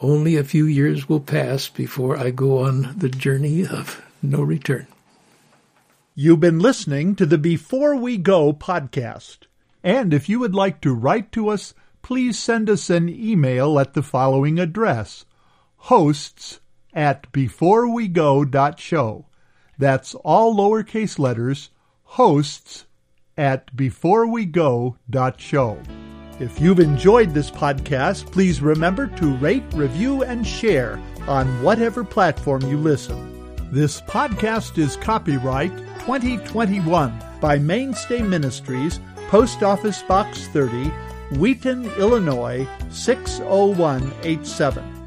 Only 0.00 0.36
a 0.36 0.44
few 0.44 0.66
years 0.66 1.08
will 1.08 1.20
pass 1.20 1.68
before 1.68 2.16
I 2.16 2.30
go 2.30 2.58
on 2.58 2.94
the 2.96 3.08
journey 3.08 3.66
of 3.66 4.00
no 4.22 4.40
return. 4.42 4.86
You've 6.14 6.40
been 6.40 6.60
listening 6.60 7.16
to 7.16 7.26
the 7.26 7.38
Before 7.38 7.96
We 7.96 8.16
Go 8.16 8.52
podcast. 8.52 9.38
And 9.82 10.14
if 10.14 10.28
you 10.28 10.38
would 10.38 10.54
like 10.54 10.80
to 10.82 10.94
write 10.94 11.32
to 11.32 11.48
us, 11.48 11.74
please 12.02 12.38
send 12.38 12.70
us 12.70 12.90
an 12.90 13.08
email 13.08 13.78
at 13.78 13.94
the 13.94 14.02
following 14.02 14.58
address 14.60 15.24
hosts 15.82 16.60
at 16.92 17.30
beforewego.show. 17.32 19.26
That's 19.78 20.14
all 20.16 20.56
lowercase 20.56 21.18
letters, 21.18 21.70
hosts 22.02 22.84
at 23.38 23.74
beforewego.show. 23.74 25.78
If 26.40 26.60
you've 26.60 26.80
enjoyed 26.80 27.34
this 27.34 27.50
podcast, 27.50 28.30
please 28.30 28.60
remember 28.60 29.06
to 29.06 29.36
rate, 29.38 29.64
review, 29.72 30.22
and 30.22 30.46
share 30.46 31.00
on 31.26 31.62
whatever 31.62 32.04
platform 32.04 32.60
you 32.62 32.76
listen. 32.76 33.34
This 33.72 34.00
podcast 34.02 34.78
is 34.78 34.96
copyright 34.96 35.76
2021 36.00 37.18
by 37.40 37.58
Mainstay 37.58 38.22
Ministries, 38.22 39.00
Post 39.28 39.62
Office 39.62 40.02
Box 40.02 40.46
30, 40.48 40.90
Wheaton, 41.38 41.86
Illinois 41.98 42.68
60187. 42.90 44.97